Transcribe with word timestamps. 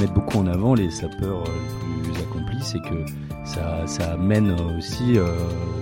mettent 0.00 0.14
beaucoup 0.14 0.38
en 0.38 0.46
avant 0.46 0.74
les 0.74 0.90
sapeurs 0.90 1.44
les 1.44 2.10
plus 2.10 2.22
accomplis, 2.22 2.62
c'est 2.62 2.80
que 2.80 3.04
ça, 3.44 3.86
ça 3.86 4.12
amène 4.12 4.56
aussi, 4.78 5.18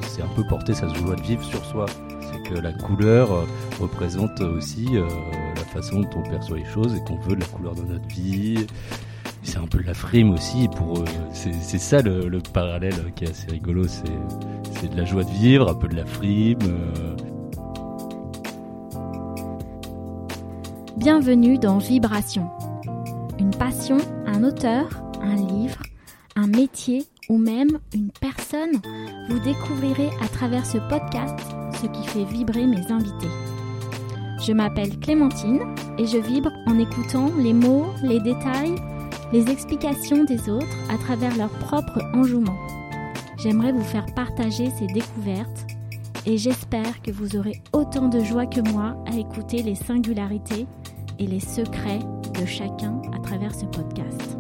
c'est 0.09 0.23
un 0.23 0.29
peu 0.35 0.43
porter 0.49 0.75
sa 0.75 0.89
joie 0.89 1.15
de 1.15 1.23
vivre 1.23 1.43
sur 1.43 1.65
soi. 1.65 1.87
C'est 2.21 2.43
que 2.49 2.59
la 2.59 2.73
couleur 2.73 3.47
représente 3.81 4.41
aussi 4.41 4.89
la 4.95 5.65
façon 5.65 6.01
dont 6.01 6.11
on 6.17 6.23
perçoit 6.23 6.59
les 6.59 6.65
choses 6.65 6.95
et 6.95 7.01
qu'on 7.05 7.19
veut 7.19 7.37
de 7.37 7.41
la 7.41 7.47
couleur 7.47 7.75
dans 7.75 7.85
notre 7.85 8.09
vie 8.09 8.67
c'est 9.43 9.59
un 9.59 9.67
peu 9.67 9.79
de 9.79 9.87
la 9.87 9.95
frime 9.95 10.31
aussi. 10.31 10.69
Pour 10.69 11.05
c'est 11.33 11.79
ça 11.79 12.03
le, 12.03 12.41
parallèle 12.53 13.13
qui 13.15 13.25
est 13.25 13.31
assez 13.31 13.51
rigolo. 13.51 13.85
C'est 13.89 14.89
de 14.89 14.97
la 14.97 15.05
joie 15.05 15.25
de 15.25 15.31
vivre, 15.31 15.69
un 15.69 15.75
peu 15.75 15.89
de 15.89 15.97
la 15.97 16.07
frime. 16.07 16.59
Euh. 16.63 17.17
Bienvenue 20.97 21.59
dans 21.59 21.79
Vibration. 21.79 22.49
Passion, 23.59 23.99
un 24.27 24.45
auteur, 24.45 24.89
un 25.23 25.35
livre, 25.35 25.83
un 26.37 26.47
métier 26.47 27.05
ou 27.29 27.39
même 27.39 27.79
une 27.95 28.11
personne. 28.21 28.81
Vous 29.29 29.39
découvrirez 29.41 30.11
à 30.23 30.29
travers 30.29 30.65
ce 30.65 30.79
podcast 30.89 31.39
ce 31.81 31.87
qui 31.87 32.07
fait 32.09 32.25
vibrer 32.25 32.67
mes 32.67 32.91
invités. 32.91 33.27
Je 34.47 34.53
m'appelle 34.53 34.99
Clémentine 35.01 35.61
et 35.99 36.07
je 36.07 36.19
vibre 36.19 36.53
en 36.67 36.79
écoutant 36.79 37.31
les 37.37 37.53
mots, 37.53 37.87
les 38.03 38.21
détails 38.21 38.77
les 39.33 39.51
explications 39.51 40.25
des 40.25 40.49
autres 40.49 40.67
à 40.91 40.97
travers 40.97 41.37
leur 41.37 41.51
propre 41.51 42.01
enjouement. 42.15 42.57
J'aimerais 43.39 43.73
vous 43.73 43.85
faire 43.85 44.07
partager 44.15 44.71
ces 44.71 44.87
découvertes 44.87 45.67
et 46.27 46.39
j'espère 46.39 47.03
que 47.03 47.11
vous 47.11 47.37
aurez 47.37 47.63
autant 47.73 48.09
de 48.09 48.21
joie 48.21 48.47
que 48.47 48.61
moi 48.73 48.97
à 49.07 49.17
écouter 49.17 49.63
les 49.63 49.75
singularités 49.75 50.67
et 51.19 51.27
les 51.27 51.41
secrets 51.41 52.01
chacun 52.47 53.01
à 53.15 53.19
travers 53.21 53.55
ce 53.55 53.65
podcast. 53.67 54.37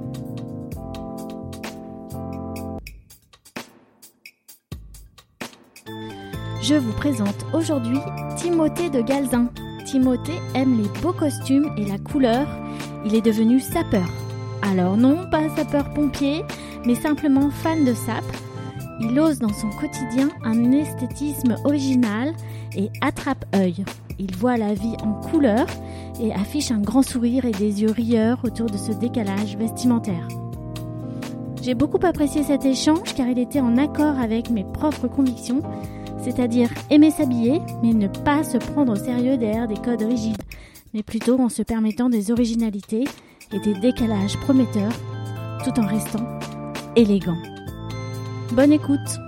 Je 6.63 6.75
vous 6.75 6.93
présente 6.93 7.47
aujourd'hui 7.55 7.99
Timothée 8.37 8.91
de 8.91 9.01
Galzin. 9.01 9.51
Timothée 9.87 10.39
aime 10.55 10.83
les 10.83 11.01
beaux 11.01 11.13
costumes 11.13 11.73
et 11.79 11.85
la 11.85 11.99
couleur. 11.99 12.47
Il 13.07 13.15
est 13.15 13.23
devenu 13.23 13.59
sapeur. 13.61 14.07
Alors 14.63 14.97
non, 14.97 15.31
pas 15.31 15.49
sapeur-pompier, 15.57 16.45
mais 16.85 16.95
simplement 16.95 17.51
fan 17.51 17.85
de 17.85 17.95
sap. 17.95 18.25
Il 19.01 19.19
ose 19.19 19.39
dans 19.39 19.53
son 19.53 19.71
quotidien 19.71 20.29
un 20.45 20.73
esthétisme 20.73 21.57
original 21.65 22.35
et 22.77 22.91
attrape-œil. 23.01 23.85
Il 24.19 24.35
voit 24.35 24.57
la 24.57 24.75
vie 24.75 24.97
en 25.03 25.13
couleur 25.13 25.67
et 26.21 26.33
affiche 26.33 26.71
un 26.71 26.81
grand 26.81 27.03
sourire 27.03 27.45
et 27.45 27.53
des 27.53 27.83
yeux 27.83 27.91
rieurs 27.91 28.39
autour 28.43 28.67
de 28.67 28.77
ce 28.77 28.93
décalage 28.93 29.57
vestimentaire. 29.57 30.27
J'ai 31.63 31.75
beaucoup 31.75 32.05
apprécié 32.05 32.43
cet 32.43 32.65
échange 32.65 33.15
car 33.15 33.29
il 33.29 33.39
était 33.39 33.61
en 33.61 33.77
accord 33.77 34.19
avec 34.19 34.51
mes 34.51 34.65
propres 34.65 35.07
convictions, 35.07 35.63
c'est-à-dire 36.23 36.71
aimer 36.91 37.11
s'habiller 37.11 37.61
mais 37.83 37.93
ne 37.93 38.09
pas 38.09 38.43
se 38.43 38.59
prendre 38.59 38.93
au 38.93 38.97
sérieux 38.97 39.37
derrière 39.37 39.69
des 39.69 39.77
codes 39.77 40.03
rigides, 40.03 40.43
mais 40.95 41.03
plutôt 41.03 41.39
en 41.41 41.49
se 41.49 41.63
permettant 41.63 42.09
des 42.09 42.31
originalités 42.31 43.05
et 43.53 43.61
des 43.61 43.75
décalages 43.75 44.37
prometteurs 44.41 44.93
tout 45.65 45.79
en 45.79 45.87
restant 45.87 46.25
élégant. 46.97 47.39
Bonne 48.53 48.73
écoute 48.73 49.19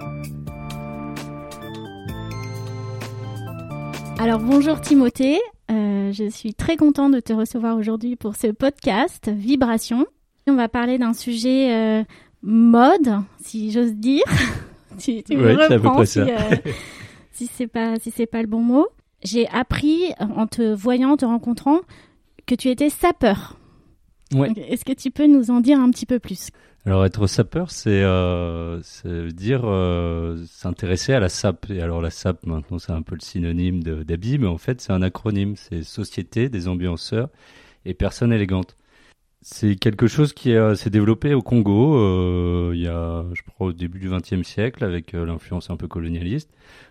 Alors 4.20 4.38
bonjour 4.38 4.82
Timothée, 4.82 5.40
euh, 5.70 6.12
je 6.12 6.28
suis 6.28 6.52
très 6.52 6.76
contente 6.76 7.14
de 7.14 7.20
te 7.20 7.32
recevoir 7.32 7.78
aujourd'hui 7.78 8.16
pour 8.16 8.36
ce 8.36 8.48
podcast 8.48 9.30
Vibration. 9.34 10.04
On 10.46 10.56
va 10.56 10.68
parler 10.68 10.98
d'un 10.98 11.14
sujet 11.14 11.74
euh, 11.74 12.04
mode, 12.42 13.22
si 13.42 13.72
j'ose 13.72 13.94
dire. 13.94 14.24
tu, 14.98 15.22
tu 15.22 15.38
me 15.38 15.54
reprends 15.72 16.04
si, 16.04 16.20
euh, 16.20 16.26
si 17.32 17.46
c'est 17.46 17.66
pas 17.66 17.98
si 17.98 18.10
c'est 18.10 18.26
pas 18.26 18.42
le 18.42 18.46
bon 18.46 18.60
mot. 18.60 18.88
J'ai 19.22 19.48
appris 19.48 20.12
en 20.18 20.46
te 20.46 20.70
voyant, 20.74 21.12
en 21.12 21.16
te 21.16 21.24
rencontrant, 21.24 21.80
que 22.44 22.54
tu 22.54 22.68
étais 22.68 22.90
sapeur. 22.90 23.56
Est-ce 24.32 24.84
que 24.84 24.92
tu 24.92 25.10
peux 25.10 25.26
nous 25.26 25.50
en 25.50 25.60
dire 25.60 25.78
un 25.78 25.90
petit 25.90 26.06
peu 26.06 26.18
plus? 26.18 26.50
Alors 26.86 27.04
être 27.04 27.26
sapeur, 27.26 27.70
c'est 27.70 28.02
euh, 28.02 28.80
dire 29.32 29.62
euh, 29.64 30.42
s'intéresser 30.46 31.12
à 31.12 31.20
la 31.20 31.28
SAP. 31.28 31.70
Et 31.70 31.82
alors 31.82 32.00
la 32.00 32.10
SAP, 32.10 32.46
maintenant, 32.46 32.78
c'est 32.78 32.92
un 32.92 33.02
peu 33.02 33.14
le 33.14 33.20
synonyme 33.20 33.82
d'habit, 33.82 34.38
mais 34.38 34.46
en 34.46 34.58
fait, 34.58 34.80
c'est 34.80 34.92
un 34.92 35.02
acronyme. 35.02 35.56
C'est 35.56 35.82
Société 35.82 36.48
des 36.48 36.68
ambianceurs 36.68 37.28
et 37.84 37.92
personnes 37.92 38.32
élégantes. 38.32 38.76
C'est 39.42 39.76
quelque 39.76 40.06
chose 40.06 40.34
qui 40.34 40.54
s'est 40.74 40.90
développé 40.90 41.32
au 41.32 41.40
Congo, 41.40 41.96
euh, 41.96 42.72
il 42.74 42.82
y 42.82 42.88
a, 42.88 43.24
je 43.32 43.40
crois, 43.42 43.68
au 43.68 43.72
début 43.72 43.98
du 43.98 44.10
XXe 44.10 44.46
siècle, 44.46 44.84
avec 44.84 45.14
euh, 45.14 45.24
l'influence 45.24 45.70
un 45.70 45.78
peu 45.78 45.88
colonialiste, 45.88 46.50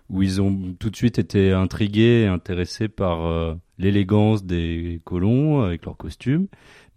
où 0.09 0.23
ils 0.23 0.41
ont 0.41 0.73
tout 0.79 0.89
de 0.89 0.95
suite 0.95 1.19
été 1.19 1.51
intrigués 1.51 2.23
et 2.23 2.27
intéressés 2.27 2.87
par 2.87 3.23
euh, 3.23 3.53
l'élégance 3.77 4.45
des 4.45 4.99
colons 5.03 5.61
avec 5.61 5.85
leurs 5.85 5.95
costumes, 5.95 6.47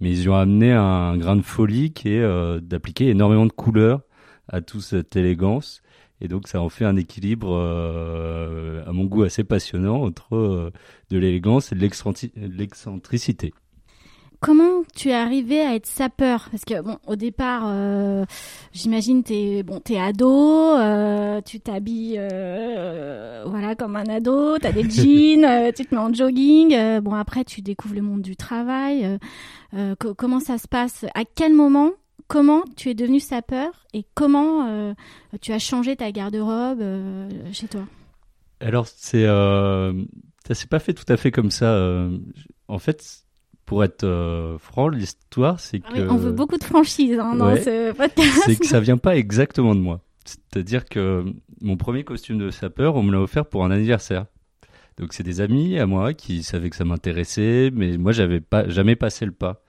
mais 0.02 0.10
ils 0.10 0.28
ont 0.28 0.34
amené 0.34 0.72
un 0.72 1.16
grain 1.16 1.36
de 1.36 1.42
folie 1.42 1.92
qui 1.92 2.08
est 2.08 2.22
euh, 2.22 2.58
d'appliquer 2.60 3.10
énormément 3.10 3.46
de 3.46 3.52
couleurs 3.52 4.00
à 4.48 4.60
toute 4.60 4.80
cette 4.80 5.14
élégance. 5.14 5.80
Et 6.20 6.26
donc 6.26 6.48
ça 6.48 6.60
en 6.60 6.68
fait 6.68 6.84
un 6.84 6.96
équilibre, 6.96 7.56
euh, 7.56 8.82
à 8.84 8.92
mon 8.92 9.04
goût, 9.04 9.22
assez 9.22 9.44
passionnant 9.44 10.02
entre 10.02 10.34
euh, 10.34 10.72
de 11.10 11.18
l'élégance 11.18 11.70
et 11.70 11.76
de 11.76 11.80
l'excentricité. 11.80 13.54
Comment 14.42 14.82
tu 14.96 15.10
es 15.10 15.14
arrivé 15.14 15.60
à 15.60 15.76
être 15.76 15.86
sapeur? 15.86 16.48
Parce 16.50 16.64
que 16.64 16.82
bon, 16.82 16.98
au 17.06 17.14
départ, 17.14 17.62
euh, 17.66 18.24
j'imagine 18.72 19.22
t'es 19.22 19.62
bon, 19.62 19.78
t'es 19.78 20.00
ado, 20.00 20.74
euh, 20.74 21.40
tu 21.42 21.60
t'habilles, 21.60 22.16
euh, 22.18 23.44
voilà, 23.46 23.76
comme 23.76 23.94
un 23.94 24.04
ado, 24.06 24.58
t'as 24.58 24.72
des 24.72 24.82
jeans, 24.90 25.72
tu 25.72 25.86
te 25.86 25.94
mets 25.94 26.00
en 26.00 26.12
jogging. 26.12 26.98
Bon, 27.02 27.14
après, 27.14 27.44
tu 27.44 27.62
découvres 27.62 27.94
le 27.94 28.02
monde 28.02 28.22
du 28.22 28.34
travail. 28.34 29.16
comment 30.18 30.40
ça 30.40 30.58
se 30.58 30.66
passe? 30.66 31.06
À 31.14 31.22
quel 31.24 31.54
moment 31.54 31.92
Comment 32.26 32.62
tu 32.76 32.88
es 32.88 32.94
devenu 32.94 33.20
sapeur 33.20 33.86
et 33.94 34.04
comment 34.14 34.94
tu 35.40 35.52
as 35.52 35.60
changé 35.60 35.94
ta 35.94 36.10
garde-robe 36.10 36.82
chez 37.52 37.68
toi? 37.68 37.82
Alors, 38.58 38.88
c'est 38.88 39.24
ça 39.24 40.54
s'est 40.54 40.66
pas 40.66 40.80
fait 40.80 40.94
tout 40.94 41.10
à 41.12 41.16
fait 41.16 41.30
comme 41.30 41.52
ça. 41.52 42.08
en 42.66 42.78
fait 42.80 43.21
pour 43.72 43.84
être 43.84 44.04
euh, 44.04 44.58
franc, 44.58 44.88
l'histoire, 44.88 45.58
c'est 45.58 45.80
ah 45.86 45.94
que. 45.94 46.00
on 46.10 46.16
veut 46.16 46.32
beaucoup 46.32 46.58
de 46.58 46.64
franchise 46.64 47.18
hein, 47.18 47.34
dans 47.34 47.56
ce 47.56 47.92
podcast. 47.96 48.42
C'est 48.44 48.56
que 48.56 48.66
ça 48.66 48.80
vient 48.80 48.98
pas 48.98 49.16
exactement 49.16 49.74
de 49.74 49.80
moi. 49.80 50.02
C'est-à-dire 50.26 50.84
que 50.84 51.24
mon 51.62 51.78
premier 51.78 52.04
costume 52.04 52.36
de 52.36 52.50
sapeur, 52.50 52.96
on 52.96 53.02
me 53.02 53.10
l'a 53.10 53.20
offert 53.20 53.46
pour 53.46 53.64
un 53.64 53.70
anniversaire. 53.70 54.26
Donc 54.98 55.14
c'est 55.14 55.22
des 55.22 55.40
amis 55.40 55.78
à 55.78 55.86
moi 55.86 56.12
qui 56.12 56.42
savaient 56.42 56.68
que 56.68 56.76
ça 56.76 56.84
m'intéressait, 56.84 57.70
mais 57.72 57.96
moi 57.96 58.12
j'avais 58.12 58.40
pas 58.40 58.68
jamais 58.68 58.94
passé 58.94 59.24
le 59.24 59.32
pas. 59.32 59.62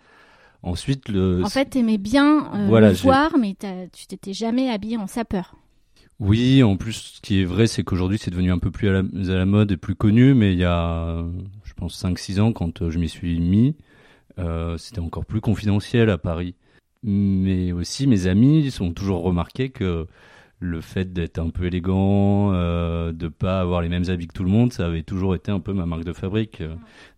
Ensuite 0.63 1.07
le. 1.07 1.41
En 1.41 1.49
fait, 1.49 1.65
t'aimais 1.65 1.97
bien 1.97 2.51
euh, 2.55 2.79
le 2.81 2.91
voir, 2.91 3.37
mais 3.39 3.55
tu 3.93 4.07
t'étais 4.07 4.33
jamais 4.33 4.69
habillé 4.69 4.97
en 4.97 5.07
sapeur. 5.07 5.55
Oui, 6.19 6.61
en 6.61 6.75
plus, 6.75 7.13
ce 7.15 7.21
qui 7.21 7.41
est 7.41 7.45
vrai, 7.45 7.67
c'est 7.67 7.83
qu'aujourd'hui, 7.83 8.17
c'est 8.17 8.31
devenu 8.31 8.51
un 8.51 8.59
peu 8.59 8.69
plus 8.69 8.89
à 8.89 8.91
la, 8.91 8.99
à 8.99 9.35
la, 9.37 9.45
mode 9.45 9.71
et 9.71 9.77
plus 9.77 9.95
connu, 9.95 10.33
mais 10.33 10.53
il 10.53 10.59
y 10.59 10.65
a, 10.65 11.25
je 11.63 11.73
pense, 11.73 12.01
5-6 12.01 12.39
ans, 12.39 12.53
quand 12.53 12.81
euh, 12.81 12.91
je 12.91 12.99
m'y 12.99 13.09
suis 13.09 13.39
mis, 13.39 13.69
euh, 13.69 13.92
c'était 14.77 14.99
encore 14.99 15.25
plus 15.25 15.41
confidentiel 15.41 16.09
à 16.09 16.17
Paris. 16.17 16.55
Mais 17.03 17.71
aussi, 17.73 18.07
mes 18.07 18.27
amis 18.27 18.73
ont 18.79 18.94
toujours 18.94 19.23
remarqué 19.23 19.69
que 19.69 20.07
le 20.59 20.79
fait 20.79 21.11
d'être 21.11 21.39
un 21.39 21.49
peu 21.49 21.66
élégant, 21.66 22.53
euh, 22.53 23.11
de 23.11 23.27
pas 23.27 23.59
avoir 23.59 23.81
les 23.81 23.89
mêmes 23.89 24.09
habits 24.09 24.27
que 24.27 24.33
tout 24.33 24.45
le 24.45 24.49
monde, 24.49 24.71
ça 24.71 24.85
avait 24.85 25.03
toujours 25.03 25.35
été 25.35 25.51
un 25.51 25.59
peu 25.59 25.73
ma 25.73 25.85
marque 25.85 26.05
de 26.05 26.13
fabrique. 26.13 26.63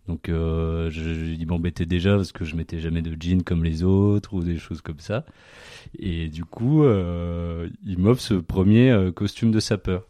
Donc, 0.08 0.28
euh, 0.28 0.90
je, 0.90 1.36
je 1.38 1.44
m'embêtais 1.46 1.86
déjà 1.86 2.16
parce 2.16 2.32
que 2.32 2.44
je 2.44 2.56
mettais 2.56 2.80
jamais 2.80 3.02
de 3.02 3.16
jeans 3.20 3.44
comme 3.44 3.62
les 3.62 3.84
autres 3.84 4.34
ou 4.34 4.42
des 4.42 4.58
choses 4.58 4.80
comme 4.80 4.98
ça. 4.98 5.24
Et 5.98 6.28
du 6.28 6.44
coup, 6.44 6.84
euh, 6.84 7.68
il 7.84 7.98
m'offre 7.98 8.20
ce 8.20 8.34
premier 8.34 8.90
euh, 8.90 9.12
costume 9.12 9.52
de 9.52 9.60
sapeur 9.60 10.02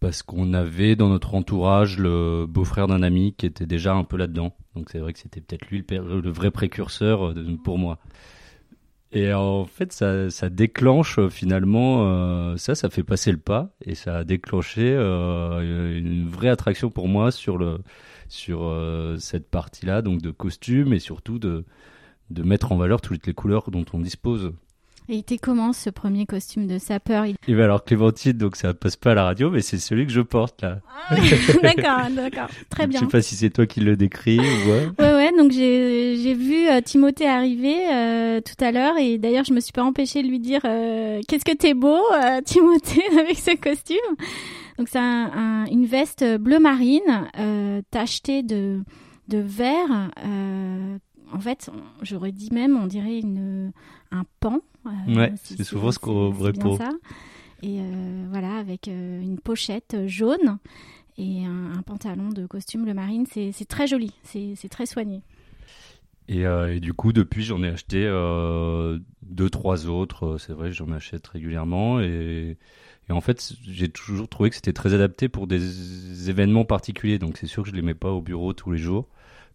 parce 0.00 0.22
qu'on 0.22 0.52
avait 0.52 0.96
dans 0.96 1.08
notre 1.08 1.34
entourage 1.34 1.98
le 1.98 2.44
beau-frère 2.46 2.86
d'un 2.86 3.02
ami 3.02 3.34
qui 3.36 3.46
était 3.46 3.66
déjà 3.66 3.94
un 3.94 4.04
peu 4.04 4.16
là-dedans. 4.16 4.54
Donc 4.74 4.88
c'est 4.90 4.98
vrai 4.98 5.12
que 5.12 5.18
c'était 5.18 5.40
peut-être 5.40 5.68
lui 5.70 5.84
le, 5.90 6.30
vrai 6.30 6.50
précurseur 6.50 7.28
euh, 7.28 7.58
pour 7.62 7.78
moi. 7.78 7.98
Et 9.14 9.32
en 9.34 9.66
fait, 9.66 9.92
ça, 9.92 10.30
ça 10.30 10.48
déclenche 10.48 11.18
euh, 11.18 11.28
finalement, 11.28 12.06
euh, 12.06 12.56
ça, 12.56 12.74
ça 12.74 12.88
fait 12.88 13.02
passer 13.02 13.30
le 13.30 13.38
pas 13.38 13.74
et 13.84 13.94
ça 13.94 14.18
a 14.18 14.24
déclenché 14.24 14.94
une 14.94 16.28
vraie 16.28 16.48
attraction 16.48 16.90
pour 16.90 17.08
moi 17.08 17.30
sur 17.30 17.58
le 17.58 17.78
sur 18.28 18.74
cette 19.18 19.50
partie-là, 19.50 20.00
donc 20.00 20.22
de 20.22 20.30
costume 20.30 20.94
et 20.94 20.98
surtout 20.98 21.38
de 21.38 21.66
de 22.30 22.42
mettre 22.42 22.72
en 22.72 22.76
valeur 22.76 23.02
toutes 23.02 23.26
les 23.26 23.34
couleurs 23.34 23.70
dont 23.70 23.84
on 23.92 23.98
dispose. 23.98 24.54
Et 25.08 25.14
il 25.14 25.18
était 25.18 25.38
comment 25.38 25.72
ce 25.72 25.90
premier 25.90 26.26
costume 26.26 26.68
de 26.68 26.78
sapeur 26.78 27.24
Et 27.24 27.34
ben 27.48 27.60
alors 27.60 27.84
Clémentine, 27.84 28.34
donc 28.34 28.54
ça 28.54 28.72
passe 28.72 28.94
pas 28.94 29.12
à 29.12 29.14
la 29.14 29.24
radio, 29.24 29.50
mais 29.50 29.60
c'est 29.60 29.78
celui 29.78 30.06
que 30.06 30.12
je 30.12 30.20
porte 30.20 30.62
là. 30.62 30.78
Ah, 31.08 31.16
d'accord, 31.62 32.08
d'accord, 32.14 32.48
très 32.70 32.86
bien. 32.86 33.00
Je 33.00 33.04
sais 33.06 33.10
pas 33.10 33.20
si 33.20 33.34
c'est 33.34 33.50
toi 33.50 33.66
qui 33.66 33.80
le 33.80 33.96
décris 33.96 34.38
ou 34.38 34.42
ouais. 34.42 34.88
Ouais, 35.00 35.14
ouais. 35.14 35.32
Donc 35.36 35.50
j'ai 35.50 36.34
vu 36.34 36.68
euh, 36.68 36.80
Timothée 36.80 37.26
arriver 37.26 37.76
euh, 37.92 38.40
tout 38.40 38.64
à 38.64 38.70
l'heure 38.70 38.96
et 38.96 39.18
d'ailleurs 39.18 39.44
je 39.44 39.52
me 39.52 39.60
suis 39.60 39.72
pas 39.72 39.82
empêchée 39.82 40.22
de 40.22 40.28
lui 40.28 40.38
dire 40.38 40.60
euh, 40.64 41.20
qu'est-ce 41.26 41.44
que 41.44 41.56
t'es 41.56 41.74
beau, 41.74 42.00
Timothée, 42.44 43.02
avec 43.18 43.38
ce 43.38 43.56
costume? 43.56 43.96
Donc 44.78 44.88
c'est 44.88 45.00
un, 45.00 45.64
une 45.66 45.86
veste 45.86 46.24
bleu 46.38 46.60
marine 46.60 47.28
tachetée 47.90 48.42
de 48.44 48.80
de 49.28 49.38
vert. 49.38 50.10
en 51.32 51.40
fait, 51.40 51.70
j'aurais 52.02 52.32
dit 52.32 52.50
même, 52.52 52.78
on 52.80 52.86
dirait 52.86 53.18
une 53.18 53.72
un 54.12 54.24
pan 54.40 54.60
euh, 54.86 55.14
ouais, 55.14 55.32
c'est 55.42 55.64
souvent 55.64 55.92
ce 55.92 55.98
qu'on 55.98 56.30
répond. 56.30 56.78
Et 57.62 57.78
euh, 57.78 58.26
voilà, 58.30 58.56
avec 58.56 58.88
euh, 58.88 59.20
une 59.20 59.38
pochette 59.38 59.96
jaune 60.06 60.58
et 61.18 61.44
un, 61.44 61.82
pantalon 61.82 62.30
de 62.30 62.46
costume 62.46 62.86
le 62.86 62.94
marine, 62.94 63.26
c'est 63.26 63.68
très 63.68 63.86
joli, 63.86 64.12
c'est 64.24 64.68
très 64.70 64.86
soigné. 64.86 65.22
Et, 66.28 66.42
et, 66.42 66.80
du 66.80 66.94
coup, 66.94 67.12
depuis, 67.12 67.44
j'en 67.44 67.62
ai 67.62 67.68
acheté 67.68 68.00
deux, 69.22 69.50
trois 69.50 69.86
autres. 69.86 70.38
C'est 70.38 70.52
vrai, 70.52 70.72
j'en 70.72 70.90
achète 70.90 71.26
régulièrement. 71.26 72.00
Et, 72.00 72.56
et 73.08 73.12
en 73.12 73.20
fait, 73.20 73.52
j'ai 73.68 73.88
toujours 73.88 74.28
trouvé 74.28 74.50
que 74.50 74.56
c'était 74.56 74.72
très 74.72 74.94
adapté 74.94 75.28
pour 75.28 75.46
des 75.46 76.30
événements 76.30 76.64
particuliers. 76.64 77.18
Donc, 77.18 77.36
c'est 77.36 77.46
sûr 77.46 77.62
que 77.62 77.68
je 77.68 77.74
les 77.74 77.82
mets 77.82 77.94
pas 77.94 78.10
au 78.10 78.22
bureau 78.22 78.52
tous 78.52 78.70
les 78.70 78.78
jours 78.78 79.06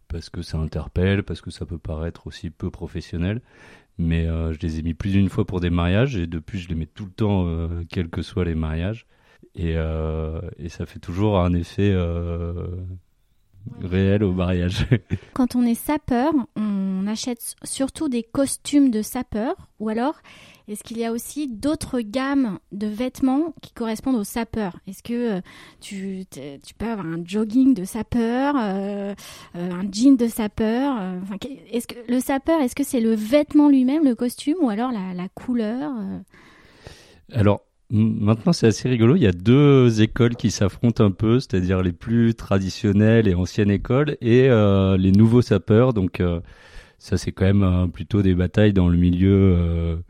parce 0.07 0.29
que 0.29 0.41
ça 0.41 0.57
interpelle, 0.57 1.23
parce 1.23 1.41
que 1.41 1.51
ça 1.51 1.65
peut 1.65 1.77
paraître 1.77 2.27
aussi 2.27 2.49
peu 2.49 2.69
professionnel 2.69 3.41
mais 3.97 4.27
euh, 4.27 4.53
je 4.53 4.59
les 4.59 4.79
ai 4.79 4.81
mis 4.83 4.93
plus 4.93 5.11
d'une 5.11 5.29
fois 5.29 5.45
pour 5.45 5.59
des 5.59 5.69
mariages 5.69 6.15
et 6.15 6.27
depuis 6.27 6.59
je 6.59 6.69
les 6.69 6.75
mets 6.75 6.85
tout 6.85 7.05
le 7.05 7.11
temps, 7.11 7.45
euh, 7.47 7.83
quels 7.89 8.09
que 8.09 8.21
soient 8.21 8.45
les 8.45 8.55
mariages. 8.55 9.07
Et, 9.55 9.73
euh, 9.75 10.41
et 10.57 10.69
ça 10.69 10.85
fait 10.85 10.99
toujours 10.99 11.39
un 11.39 11.53
effet 11.53 11.95
réel 13.81 14.23
au 14.23 14.33
mariage. 14.33 14.85
Quand 15.33 15.55
on 15.55 15.63
est 15.63 15.75
sapeur, 15.75 16.31
on 16.55 17.07
achète 17.07 17.55
surtout 17.63 18.07
des 18.07 18.23
costumes 18.23 18.91
de 18.91 19.01
sapeur 19.01 19.55
ou 19.79 19.89
alors 19.89 20.21
est-ce 20.67 20.83
qu'il 20.83 20.97
y 20.97 21.05
a 21.05 21.13
aussi 21.13 21.47
d'autres 21.47 22.01
gammes 22.01 22.59
de 22.73 22.87
vêtements 22.87 23.53
qui 23.61 23.71
correspondent 23.71 24.17
aux 24.17 24.25
sapeurs? 24.25 24.77
Est-ce 24.85 25.01
que 25.01 25.37
euh, 25.37 25.41
tu, 25.79 26.25
peux 26.77 26.87
avoir 26.87 27.05
un 27.05 27.23
jogging 27.23 27.73
de 27.73 27.85
sapeur, 27.85 28.55
euh, 28.57 29.13
euh, 29.55 29.71
un 29.71 29.89
jean 29.89 30.17
de 30.17 30.27
sapeur 30.27 30.97
Est-ce 31.71 31.87
que 31.87 31.95
le 32.09 32.19
sapeur, 32.19 32.59
est-ce 32.59 32.75
que 32.75 32.83
c'est 32.83 32.99
le 32.99 33.13
vêtement 33.13 33.69
lui-même, 33.69 34.03
le 34.03 34.13
costume, 34.13 34.57
ou 34.59 34.69
alors 34.69 34.91
la, 34.91 35.29
couleur 35.29 35.91
Alors, 37.31 37.61
Maintenant, 37.89 38.51
c'est 38.51 38.67
assez 38.67 38.89
rigolo. 38.89 39.15
Il 39.15 39.21
y 39.21 39.27
a 39.27 39.31
deux 39.31 40.01
écoles 40.01 40.35
qui 40.35 40.51
s'affrontent 40.51 41.05
un 41.05 41.11
peu, 41.11 41.39
c'est-à-dire 41.39 41.81
les 41.81 41.93
plus 41.93 42.35
traditionnelles 42.35 43.29
et 43.29 43.33
anciennes 43.33 43.71
écoles 43.71 44.17
et 44.19 44.49
les 44.49 45.11
nouveaux 45.13 45.41
sapeurs. 45.41 45.93
Donc, 45.93 46.21
ça, 46.97 47.17
c'est 47.17 47.31
quand 47.31 47.45
même 47.45 47.89
plutôt 47.89 48.21
des 48.21 48.35
batailles 48.35 48.73
dans 48.73 48.89
le 48.89 48.97
milieu 48.97 50.03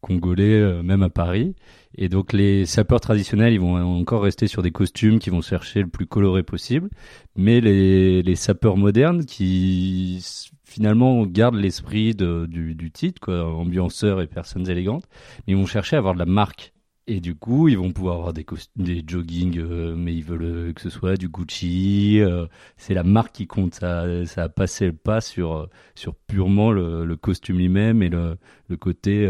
congolais, 0.00 0.60
euh, 0.60 0.82
même 0.82 1.02
à 1.02 1.10
Paris. 1.10 1.54
Et 1.96 2.08
donc 2.08 2.32
les 2.32 2.66
sapeurs 2.66 3.00
traditionnels, 3.00 3.52
ils 3.52 3.60
vont 3.60 3.76
encore 3.76 4.22
rester 4.22 4.46
sur 4.46 4.62
des 4.62 4.70
costumes 4.70 5.18
qui 5.18 5.30
vont 5.30 5.42
chercher 5.42 5.82
le 5.82 5.88
plus 5.88 6.06
coloré 6.06 6.42
possible. 6.42 6.88
Mais 7.36 7.60
les, 7.60 8.22
les 8.22 8.36
sapeurs 8.36 8.76
modernes 8.76 9.24
qui 9.24 10.24
finalement 10.64 11.26
gardent 11.26 11.56
l'esprit 11.56 12.14
du, 12.14 12.74
du 12.74 12.90
titre, 12.90 13.20
quoi, 13.20 13.44
ambianceurs 13.44 14.20
et 14.20 14.26
personnes 14.26 14.68
élégantes, 14.70 15.04
ils 15.48 15.56
vont 15.56 15.66
chercher 15.66 15.96
à 15.96 15.98
avoir 15.98 16.14
de 16.14 16.20
la 16.20 16.26
marque. 16.26 16.72
Et 17.06 17.20
du 17.20 17.34
coup, 17.34 17.68
ils 17.68 17.78
vont 17.78 17.92
pouvoir 17.92 18.16
avoir 18.16 18.32
des, 18.32 18.46
des 18.76 19.02
jogging, 19.06 19.58
euh, 19.58 19.94
mais 19.96 20.14
ils 20.14 20.24
veulent 20.24 20.44
euh, 20.44 20.72
que 20.72 20.80
ce 20.80 20.90
soit 20.90 21.16
du 21.16 21.28
Gucci. 21.28 22.20
Euh, 22.20 22.46
c'est 22.76 22.94
la 22.94 23.02
marque 23.02 23.32
qui 23.32 23.46
compte. 23.46 23.74
Ça, 23.74 24.26
ça 24.26 24.44
a 24.44 24.48
passé 24.48 24.86
le 24.86 24.92
pas 24.92 25.20
sur, 25.20 25.68
sur 25.94 26.14
purement 26.14 26.70
le, 26.70 27.16
costume 27.16 27.58
lui-même 27.58 28.02
et 28.02 28.10
le, 28.10 28.36
le 28.68 28.76
côté 28.76 29.28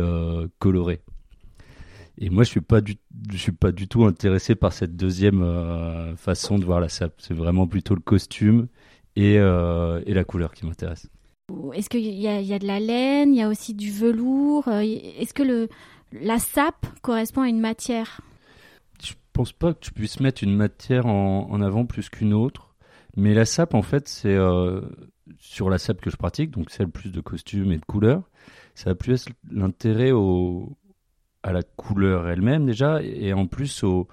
coloré. 0.59 1.01
Et 2.19 2.29
moi, 2.29 2.45
je 2.45 2.51
suis 2.51 2.61
pas 2.61 2.83
du, 2.83 2.97
je 3.33 3.39
suis 3.39 3.53
pas 3.53 3.73
du 3.73 3.89
tout 3.89 4.05
intéressé 4.05 4.55
par 4.55 4.73
cette 4.75 4.97
deuxième 4.97 5.43
façon 6.17 6.59
de 6.59 6.65
voir 6.65 6.81
la 6.81 6.89
sape. 6.89 7.15
C'est 7.19 7.35
vraiment 7.35 7.67
plutôt 7.67 7.95
le 7.95 8.03
costume 8.03 8.69
et, 9.17 9.35
et 9.37 10.15
la 10.15 10.25
couleur 10.25 10.53
qui 10.53 10.67
m'intéresse. 10.67 11.09
Est-ce 11.73 11.89
qu'il 11.89 12.03
y 12.03 12.29
a, 12.29 12.59
de 12.59 12.67
la 12.67 12.79
laine 12.79 13.35
Il 13.35 13.39
y 13.39 13.43
a 13.43 13.49
aussi 13.49 13.75
du 13.75 13.91
velours 13.91 14.69
Est-ce 14.69 15.33
que 15.33 15.43
le, 15.43 15.69
la 16.13 16.39
sape 16.39 16.87
correspond 17.03 17.43
à 17.43 17.49
une 17.49 17.61
matière 17.61 18.21
Je 19.03 19.13
pense 19.33 19.53
pas 19.53 19.75
que 19.75 19.81
tu 19.81 19.93
puisses 19.93 20.21
mettre 20.21 20.43
une 20.43 20.57
matière 20.57 21.07
en, 21.07 21.61
avant 21.61 21.87
plus 21.87 22.09
qu'une 22.09 22.35
autre. 22.35 22.75
Mais 23.17 23.35
la 23.35 23.45
sape, 23.45 23.75
en 23.75 23.83
fait, 23.83 24.09
c'est 24.09 24.35
euh, 24.35 24.83
sur 25.39 25.71
la 25.71 25.79
sape 25.79 26.01
que 26.01 26.11
je 26.11 26.17
pratique, 26.17 26.51
donc 26.51 26.71
celle 26.71 26.89
plus 26.89 27.11
de 27.11 27.21
costumes 27.21 27.73
et 27.73 27.79
de 27.79 27.85
couleurs. 27.85 28.31
Ça 28.75 28.91
a 28.91 28.95
plus 28.95 29.27
l'intérêt 29.51 30.13
à 31.43 31.53
la 31.53 31.63
couleur 31.63 32.29
elle-même 32.29 32.67
déjà, 32.67 33.03
et 33.03 33.33
en 33.33 33.47
plus 33.47 33.83
aux 33.83 34.07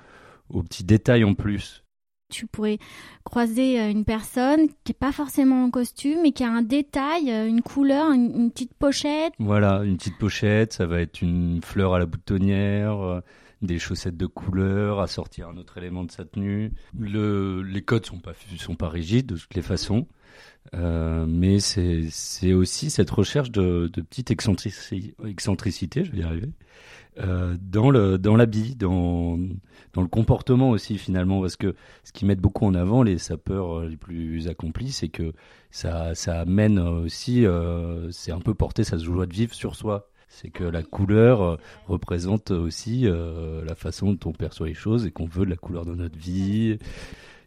petits 0.49 0.83
détails 0.83 1.23
en 1.23 1.35
plus 1.35 1.83
tu 2.29 2.47
pourrais 2.47 2.77
croiser 3.23 3.79
euh, 3.79 3.89
une 3.89 4.05
personne 4.05 4.67
qui 4.83 4.91
n'est 4.91 4.97
pas 4.99 5.11
forcément 5.11 5.63
en 5.65 5.71
costume 5.71 6.25
et 6.25 6.31
qui 6.31 6.43
a 6.43 6.51
un 6.51 6.61
détail, 6.61 7.31
euh, 7.31 7.47
une 7.47 7.61
couleur, 7.61 8.11
une, 8.11 8.51
petite 8.51 8.73
pochette. 8.73 9.33
Voilà, 9.39 9.83
une 9.83 9.97
petite 9.97 10.17
pochette, 10.17 10.73
ça 10.73 10.85
va 10.85 11.01
être 11.01 11.21
une 11.21 11.61
fleur 11.63 11.93
à 11.93 11.99
la 11.99 12.05
boutonnière, 12.05 12.99
euh, 12.99 13.21
des 13.61 13.79
chaussettes 13.79 14.17
de 14.17 14.25
couleur, 14.25 14.99
à 14.99 15.07
sortir 15.07 15.49
un 15.49 15.57
autre 15.57 15.77
élément 15.77 16.03
de 16.03 16.11
sa 16.11 16.25
tenue. 16.25 16.73
Le, 16.97 17.61
les 17.61 17.81
codes 17.81 18.05
sont 18.05 18.19
pas 18.19 18.33
sont 18.57 18.75
pas 18.75 18.89
rigides 18.89 19.27
de 19.27 19.35
toutes 19.35 19.55
les 19.55 19.61
façons, 19.61 20.07
mais 20.73 21.59
c'est 21.59 22.53
aussi 22.53 22.89
cette 22.89 23.09
recherche 23.09 23.51
de, 23.51 23.89
de 23.91 24.01
petite 24.01 24.31
excentricité, 24.31 26.03
je 26.03 26.11
vais 26.11 26.19
y 26.19 26.23
arriver, 26.23 26.49
euh, 27.19 27.57
dans 27.59 27.89
le 27.89 28.17
dans 28.17 28.35
l'habit, 28.35 28.75
dans 28.75 29.39
dans 29.93 30.01
le 30.01 30.07
comportement 30.07 30.69
aussi 30.69 30.97
finalement, 30.97 31.41
parce 31.41 31.55
que 31.55 31.75
ce 32.03 32.11
qui 32.11 32.25
met 32.25 32.35
beaucoup 32.35 32.65
en 32.65 32.75
avant 32.75 33.01
les 33.01 33.17
sapeurs 33.17 33.79
euh, 33.79 33.87
les 33.89 33.97
plus 33.97 34.47
accomplis, 34.47 34.91
c'est 34.91 35.09
que 35.09 35.33
ça 35.71 36.13
ça 36.13 36.39
amène 36.41 36.77
aussi, 36.79 37.45
euh, 37.45 38.11
c'est 38.11 38.31
un 38.31 38.39
peu 38.39 38.53
porter 38.53 38.83
sa 38.83 38.97
joie 38.97 39.25
de 39.25 39.33
vivre 39.33 39.53
sur 39.53 39.75
soi. 39.75 40.09
C'est 40.29 40.49
que 40.49 40.65
la 40.65 40.83
couleur 40.83 41.57
représente 41.87 42.51
aussi 42.51 43.05
la 43.07 43.75
façon 43.75 44.11
dont 44.11 44.31
on 44.31 44.33
perçoit 44.33 44.67
les 44.67 44.73
choses 44.73 45.05
et 45.05 45.11
qu'on 45.11 45.25
veut 45.25 45.45
de 45.45 45.49
la 45.49 45.55
couleur 45.55 45.85
dans 45.85 45.95
notre 45.95 46.17
vie 46.17 46.77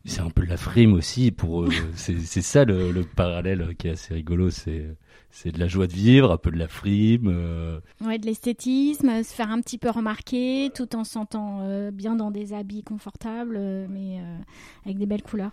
c'est 0.05 0.21
un 0.21 0.31
peu 0.31 0.45
de 0.45 0.51
la 0.51 0.57
frime 0.57 0.95
aussi 0.95 1.31
pour 1.31 1.69
c'est 1.95 2.43
ça 2.43 2.65
le, 2.65 2.91
le, 2.91 3.05
parallèle 3.05 3.75
qui 3.79 3.89
est 3.89 3.93
assez 3.93 4.15
rigolo 4.15 4.51
c'est 4.51 4.87
c'est 5.31 5.53
de 5.53 5.59
la 5.59 5.69
joie 5.69 5.87
de 5.87 5.93
vivre, 5.93 6.33
un 6.33 6.37
peu 6.37 6.51
de 6.51 6.59
la 6.59 6.69
frime. 6.69 7.29
Euh... 7.29 7.81
Ouais, 8.01 8.19
de 8.19 8.27
l'esthétisme, 8.27 9.23
se 9.23 9.33
faire 9.33 9.51
un 9.51 9.61
petit 9.61 9.79
peu 9.79 9.91
remarquer 9.91 10.71
tout 10.75 10.97
en 10.97 11.05
se 11.05 11.13
sentant 11.13 11.61
euh, 11.63 11.91
bien 11.91 12.17
dans 12.17 12.31
des 12.31 12.53
habits 12.53 12.83
confortables, 12.83 13.57
euh, 13.59 13.87
mais 13.89 14.19
euh, 14.19 14.39
avec 14.85 14.99
des 14.99 15.07
belles 15.07 15.23
couleurs. 15.23 15.53